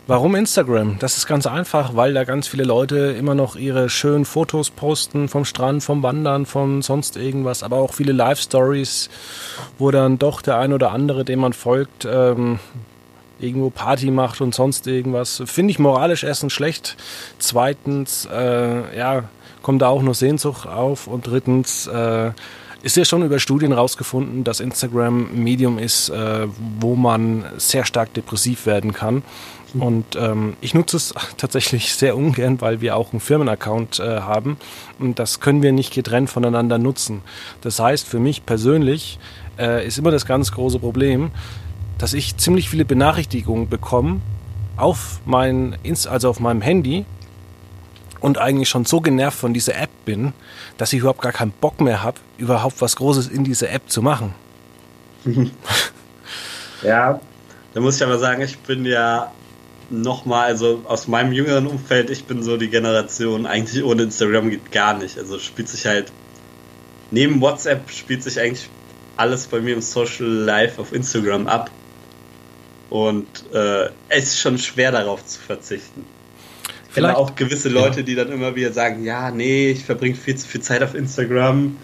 Warum 0.08 0.34
Instagram? 0.36 0.98
Das 1.00 1.18
ist 1.18 1.26
ganz 1.26 1.46
einfach, 1.46 1.94
weil 1.94 2.14
da 2.14 2.24
ganz 2.24 2.48
viele 2.48 2.64
Leute 2.64 3.14
immer 3.18 3.34
noch 3.34 3.56
ihre 3.56 3.90
schönen 3.90 4.24
Fotos 4.24 4.70
posten 4.70 5.28
vom 5.28 5.44
Strand, 5.44 5.82
vom 5.82 6.02
Wandern, 6.02 6.46
von 6.46 6.80
sonst 6.80 7.18
irgendwas, 7.18 7.62
aber 7.62 7.76
auch 7.76 7.92
viele 7.92 8.12
Live-Stories, 8.12 9.10
wo 9.76 9.90
dann 9.90 10.18
doch 10.18 10.40
der 10.40 10.56
ein 10.56 10.72
oder 10.72 10.92
andere, 10.92 11.26
dem 11.26 11.40
man 11.40 11.52
folgt, 11.52 12.08
ähm, 12.10 12.58
irgendwo 13.38 13.68
Party 13.68 14.10
macht 14.10 14.40
und 14.40 14.54
sonst 14.54 14.86
irgendwas. 14.86 15.42
Finde 15.44 15.72
ich 15.72 15.78
moralisch 15.78 16.24
erstens 16.24 16.54
schlecht. 16.54 16.96
Zweitens, 17.38 18.26
äh, 18.32 18.96
ja, 18.96 19.24
kommt 19.60 19.82
da 19.82 19.88
auch 19.88 20.00
nur 20.00 20.14
Sehnsucht 20.14 20.66
auf. 20.66 21.06
Und 21.06 21.26
drittens, 21.26 21.86
äh, 21.86 22.30
ist 22.82 22.96
ja 22.96 23.04
schon 23.04 23.24
über 23.24 23.38
Studien 23.38 23.72
rausgefunden, 23.72 24.44
dass 24.44 24.60
Instagram 24.60 25.30
ein 25.32 25.42
Medium 25.42 25.78
ist, 25.78 26.10
äh, 26.10 26.46
wo 26.78 26.94
man 26.94 27.44
sehr 27.56 27.84
stark 27.84 28.14
depressiv 28.14 28.66
werden 28.66 28.92
kann. 28.92 29.22
Und 29.74 30.16
ähm, 30.16 30.56
ich 30.60 30.74
nutze 30.74 30.96
es 30.96 31.14
tatsächlich 31.36 31.94
sehr 31.94 32.16
ungern, 32.16 32.60
weil 32.60 32.80
wir 32.80 32.96
auch 32.96 33.12
einen 33.12 33.20
Firmenaccount 33.20 34.00
äh, 34.00 34.20
haben 34.20 34.56
und 34.98 35.18
das 35.18 35.40
können 35.40 35.62
wir 35.62 35.72
nicht 35.72 35.92
getrennt 35.92 36.30
voneinander 36.30 36.78
nutzen. 36.78 37.22
Das 37.60 37.78
heißt, 37.78 38.06
für 38.06 38.18
mich 38.18 38.46
persönlich 38.46 39.18
äh, 39.58 39.86
ist 39.86 39.98
immer 39.98 40.10
das 40.10 40.26
ganz 40.26 40.52
große 40.52 40.78
Problem, 40.78 41.30
dass 41.98 42.14
ich 42.14 42.36
ziemlich 42.36 42.70
viele 42.70 42.84
Benachrichtigungen 42.84 43.68
bekomme 43.68 44.20
auf 44.76 45.20
mein, 45.26 45.76
also 46.08 46.30
auf 46.30 46.40
meinem 46.40 46.62
Handy 46.62 47.04
und 48.20 48.38
eigentlich 48.38 48.68
schon 48.68 48.84
so 48.84 49.00
genervt 49.00 49.38
von 49.38 49.52
dieser 49.52 49.76
App 49.76 49.90
bin, 50.04 50.32
dass 50.76 50.92
ich 50.92 51.00
überhaupt 51.00 51.20
gar 51.20 51.32
keinen 51.32 51.50
Bock 51.50 51.80
mehr 51.80 52.02
habe, 52.02 52.18
überhaupt 52.38 52.80
was 52.80 52.96
Großes 52.96 53.28
in 53.28 53.44
dieser 53.44 53.70
App 53.70 53.90
zu 53.90 54.02
machen. 54.02 54.34
ja, 56.82 57.20
da 57.74 57.80
muss 57.80 57.96
ich 57.96 58.02
aber 58.02 58.18
sagen, 58.18 58.42
ich 58.42 58.58
bin 58.58 58.84
ja 58.84 59.30
nochmal, 59.90 60.46
also 60.46 60.82
aus 60.86 61.08
meinem 61.08 61.32
jüngeren 61.32 61.66
Umfeld, 61.66 62.10
ich 62.10 62.24
bin 62.24 62.42
so 62.42 62.56
die 62.56 62.68
Generation, 62.68 63.46
eigentlich 63.46 63.82
ohne 63.84 64.02
Instagram 64.04 64.50
geht 64.50 64.70
gar 64.72 64.98
nicht. 64.98 65.18
Also 65.18 65.38
spielt 65.38 65.68
sich 65.68 65.86
halt, 65.86 66.12
neben 67.10 67.40
WhatsApp 67.40 67.90
spielt 67.90 68.22
sich 68.22 68.40
eigentlich 68.40 68.68
alles 69.16 69.46
bei 69.46 69.60
mir 69.60 69.74
im 69.74 69.80
Social 69.80 70.26
Life 70.26 70.80
auf 70.80 70.92
Instagram 70.92 71.46
ab. 71.46 71.70
Und 72.90 73.26
äh, 73.52 73.90
es 74.08 74.24
ist 74.24 74.40
schon 74.40 74.58
schwer 74.58 74.92
darauf 74.92 75.24
zu 75.24 75.40
verzichten. 75.40 76.04
Ich 76.88 76.94
kenne 76.94 77.16
auch 77.16 77.34
gewisse 77.34 77.68
Leute, 77.68 78.02
die 78.02 78.14
dann 78.14 78.32
immer 78.32 78.54
wieder 78.54 78.72
sagen, 78.72 79.04
ja, 79.04 79.30
nee, 79.30 79.70
ich 79.70 79.84
verbringe 79.84 80.14
viel 80.14 80.36
zu 80.36 80.48
viel 80.48 80.62
Zeit 80.62 80.82
auf 80.82 80.94
Instagram 80.94 81.76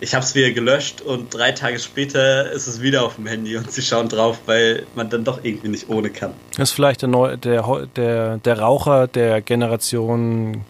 ich 0.00 0.14
habe 0.14 0.24
es 0.24 0.34
wieder 0.34 0.50
gelöscht 0.52 1.00
und 1.00 1.34
drei 1.34 1.52
Tage 1.52 1.78
später 1.78 2.50
ist 2.52 2.66
es 2.66 2.80
wieder 2.80 3.04
auf 3.04 3.16
dem 3.16 3.26
Handy 3.26 3.56
und 3.56 3.70
sie 3.70 3.82
schauen 3.82 4.08
drauf, 4.08 4.38
weil 4.46 4.86
man 4.94 5.10
dann 5.10 5.24
doch 5.24 5.40
irgendwie 5.42 5.68
nicht 5.68 5.88
ohne 5.88 6.10
kann. 6.10 6.34
Das 6.56 6.70
ist 6.70 6.74
vielleicht 6.74 7.02
der, 7.02 7.08
Neu 7.08 7.36
der, 7.36 7.86
der, 7.96 8.38
der 8.38 8.58
Raucher 8.60 9.08
der 9.08 9.40
Generation 9.40 10.64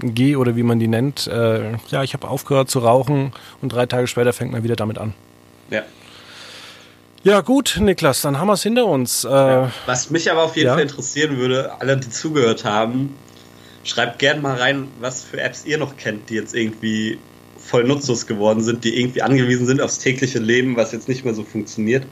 G 0.00 0.36
oder 0.36 0.56
wie 0.56 0.62
man 0.62 0.78
die 0.78 0.88
nennt. 0.88 1.26
Äh, 1.26 1.72
ja, 1.88 2.02
ich 2.02 2.14
habe 2.14 2.28
aufgehört 2.28 2.70
zu 2.70 2.78
rauchen 2.78 3.32
und 3.60 3.70
drei 3.72 3.84
Tage 3.84 4.06
später 4.06 4.32
fängt 4.32 4.52
man 4.52 4.64
wieder 4.64 4.76
damit 4.76 4.96
an. 4.98 5.12
Ja. 5.70 5.82
Ja, 7.22 7.42
gut, 7.42 7.76
Niklas, 7.78 8.22
dann 8.22 8.38
haben 8.38 8.46
wir 8.46 8.54
es 8.54 8.62
hinter 8.62 8.86
uns. 8.86 9.24
Äh, 9.24 9.28
Ja. 9.28 9.72
Was 9.84 10.08
mich 10.08 10.30
aber 10.32 10.42
auf 10.42 10.56
jeden 10.56 10.68
ja. 10.68 10.72
Fall 10.72 10.82
interessieren 10.82 11.36
würde, 11.36 11.72
alle, 11.78 11.98
die 11.98 12.08
zugehört 12.08 12.64
haben, 12.64 13.14
schreibt 13.84 14.18
gerne 14.18 14.40
mal 14.40 14.56
rein, 14.56 14.88
was 15.00 15.22
für 15.22 15.38
Apps 15.38 15.66
ihr 15.66 15.76
noch 15.76 15.98
kennt, 15.98 16.30
die 16.30 16.34
jetzt 16.34 16.54
irgendwie 16.54 17.18
voll 17.70 17.84
nutzlos 17.84 18.26
geworden 18.26 18.62
sind, 18.62 18.84
die 18.84 19.00
irgendwie 19.00 19.22
angewiesen 19.22 19.66
sind 19.66 19.80
aufs 19.80 19.98
tägliche 19.98 20.40
Leben, 20.40 20.76
was 20.76 20.92
jetzt 20.92 21.08
nicht 21.08 21.24
mehr 21.24 21.34
so 21.34 21.44
funktioniert. 21.44 22.04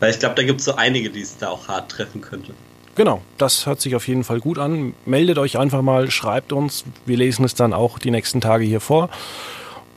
Weil 0.00 0.10
ich 0.10 0.18
glaube, 0.18 0.34
da 0.34 0.42
gibt 0.42 0.60
es 0.60 0.64
so 0.64 0.74
einige, 0.74 1.10
die 1.10 1.20
es 1.20 1.36
da 1.36 1.50
auch 1.50 1.68
hart 1.68 1.90
treffen 1.90 2.22
könnte. 2.22 2.54
Genau, 2.94 3.20
das 3.36 3.66
hört 3.66 3.80
sich 3.80 3.94
auf 3.94 4.08
jeden 4.08 4.24
Fall 4.24 4.40
gut 4.40 4.58
an. 4.58 4.94
Meldet 5.04 5.38
euch 5.38 5.58
einfach 5.58 5.82
mal, 5.82 6.10
schreibt 6.10 6.52
uns. 6.52 6.84
Wir 7.04 7.18
lesen 7.18 7.44
es 7.44 7.54
dann 7.54 7.74
auch 7.74 7.98
die 7.98 8.10
nächsten 8.10 8.40
Tage 8.40 8.64
hier 8.64 8.80
vor. 8.80 9.10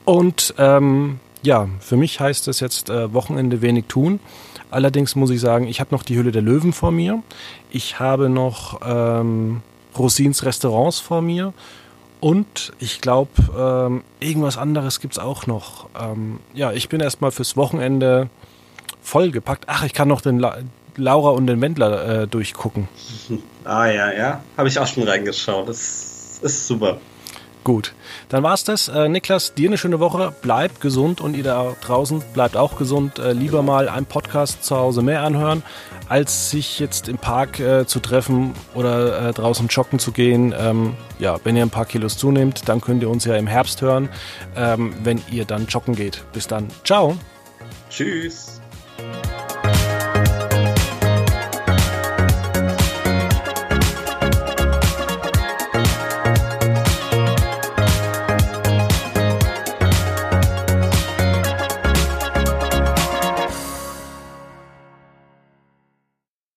Und 0.04 0.54
ähm, 0.58 1.18
ja, 1.42 1.68
für 1.80 1.96
mich 1.96 2.20
heißt 2.20 2.46
es 2.48 2.60
jetzt 2.60 2.90
äh, 2.90 3.12
Wochenende 3.12 3.62
wenig 3.62 3.86
tun. 3.88 4.20
Allerdings 4.70 5.16
muss 5.16 5.30
ich 5.30 5.40
sagen, 5.40 5.66
ich 5.66 5.80
habe 5.80 5.94
noch 5.94 6.02
die 6.02 6.16
Hülle 6.16 6.32
der 6.32 6.42
Löwen 6.42 6.72
vor 6.72 6.90
mir. 6.90 7.22
Ich 7.70 7.98
habe 7.98 8.28
noch 8.28 8.80
ähm, 8.84 9.62
Rosins 9.98 10.44
Restaurants 10.44 10.98
vor 10.98 11.22
mir. 11.22 11.54
Und 12.24 12.72
ich 12.78 13.02
glaube, 13.02 13.28
ähm, 13.54 14.02
irgendwas 14.18 14.56
anderes 14.56 15.00
gibt 15.00 15.12
es 15.12 15.18
auch 15.18 15.46
noch. 15.46 15.90
Ähm, 15.94 16.40
ja, 16.54 16.72
ich 16.72 16.88
bin 16.88 17.02
erstmal 17.02 17.32
fürs 17.32 17.54
Wochenende 17.54 18.30
vollgepackt. 19.02 19.64
Ach, 19.66 19.84
ich 19.84 19.92
kann 19.92 20.08
noch 20.08 20.22
den 20.22 20.38
La 20.38 20.56
Laura 20.96 21.32
und 21.32 21.46
den 21.46 21.60
Wendler 21.60 22.22
äh, 22.22 22.26
durchgucken. 22.26 22.88
Ah 23.66 23.86
ja, 23.86 24.12
ja. 24.12 24.40
Habe 24.56 24.68
ich 24.68 24.78
auch 24.78 24.86
schon 24.86 25.02
reingeschaut. 25.02 25.68
Das 25.68 26.38
ist 26.42 26.66
super. 26.66 26.98
Gut, 27.64 27.94
dann 28.28 28.42
war's 28.42 28.64
das. 28.64 28.88
Äh, 28.88 29.08
Niklas, 29.08 29.54
dir 29.54 29.70
eine 29.70 29.78
schöne 29.78 30.00
Woche. 30.00 30.34
Bleib 30.42 30.80
gesund 30.80 31.22
und 31.22 31.34
ihr 31.34 31.44
da 31.44 31.74
draußen 31.80 32.22
bleibt 32.34 32.58
auch 32.58 32.76
gesund. 32.76 33.18
Äh, 33.18 33.32
lieber 33.32 33.62
mal 33.62 33.88
einen 33.88 34.04
Podcast 34.04 34.64
zu 34.64 34.76
Hause 34.76 35.00
mehr 35.00 35.22
anhören, 35.22 35.62
als 36.08 36.50
sich 36.50 36.78
jetzt 36.78 37.08
im 37.08 37.18
Park 37.18 37.60
äh, 37.60 37.86
zu 37.86 38.00
treffen 38.00 38.52
oder 38.74 39.28
äh, 39.28 39.32
draußen 39.32 39.68
joggen 39.68 39.98
zu 39.98 40.12
gehen. 40.12 40.54
Ähm, 40.56 40.94
ja, 41.18 41.38
wenn 41.44 41.56
ihr 41.56 41.62
ein 41.62 41.70
paar 41.70 41.86
Kilos 41.86 42.18
zunehmt, 42.18 42.68
dann 42.68 42.80
könnt 42.80 43.02
ihr 43.02 43.10
uns 43.10 43.24
ja 43.24 43.36
im 43.36 43.46
Herbst 43.46 43.82
hören, 43.82 44.08
ähm, 44.56 44.94
wenn 45.02 45.22
ihr 45.30 45.44
dann 45.44 45.66
joggen 45.66 45.94
geht. 45.94 46.22
Bis 46.32 46.46
dann. 46.46 46.68
Ciao. 46.84 47.16
Tschüss. 47.90 48.60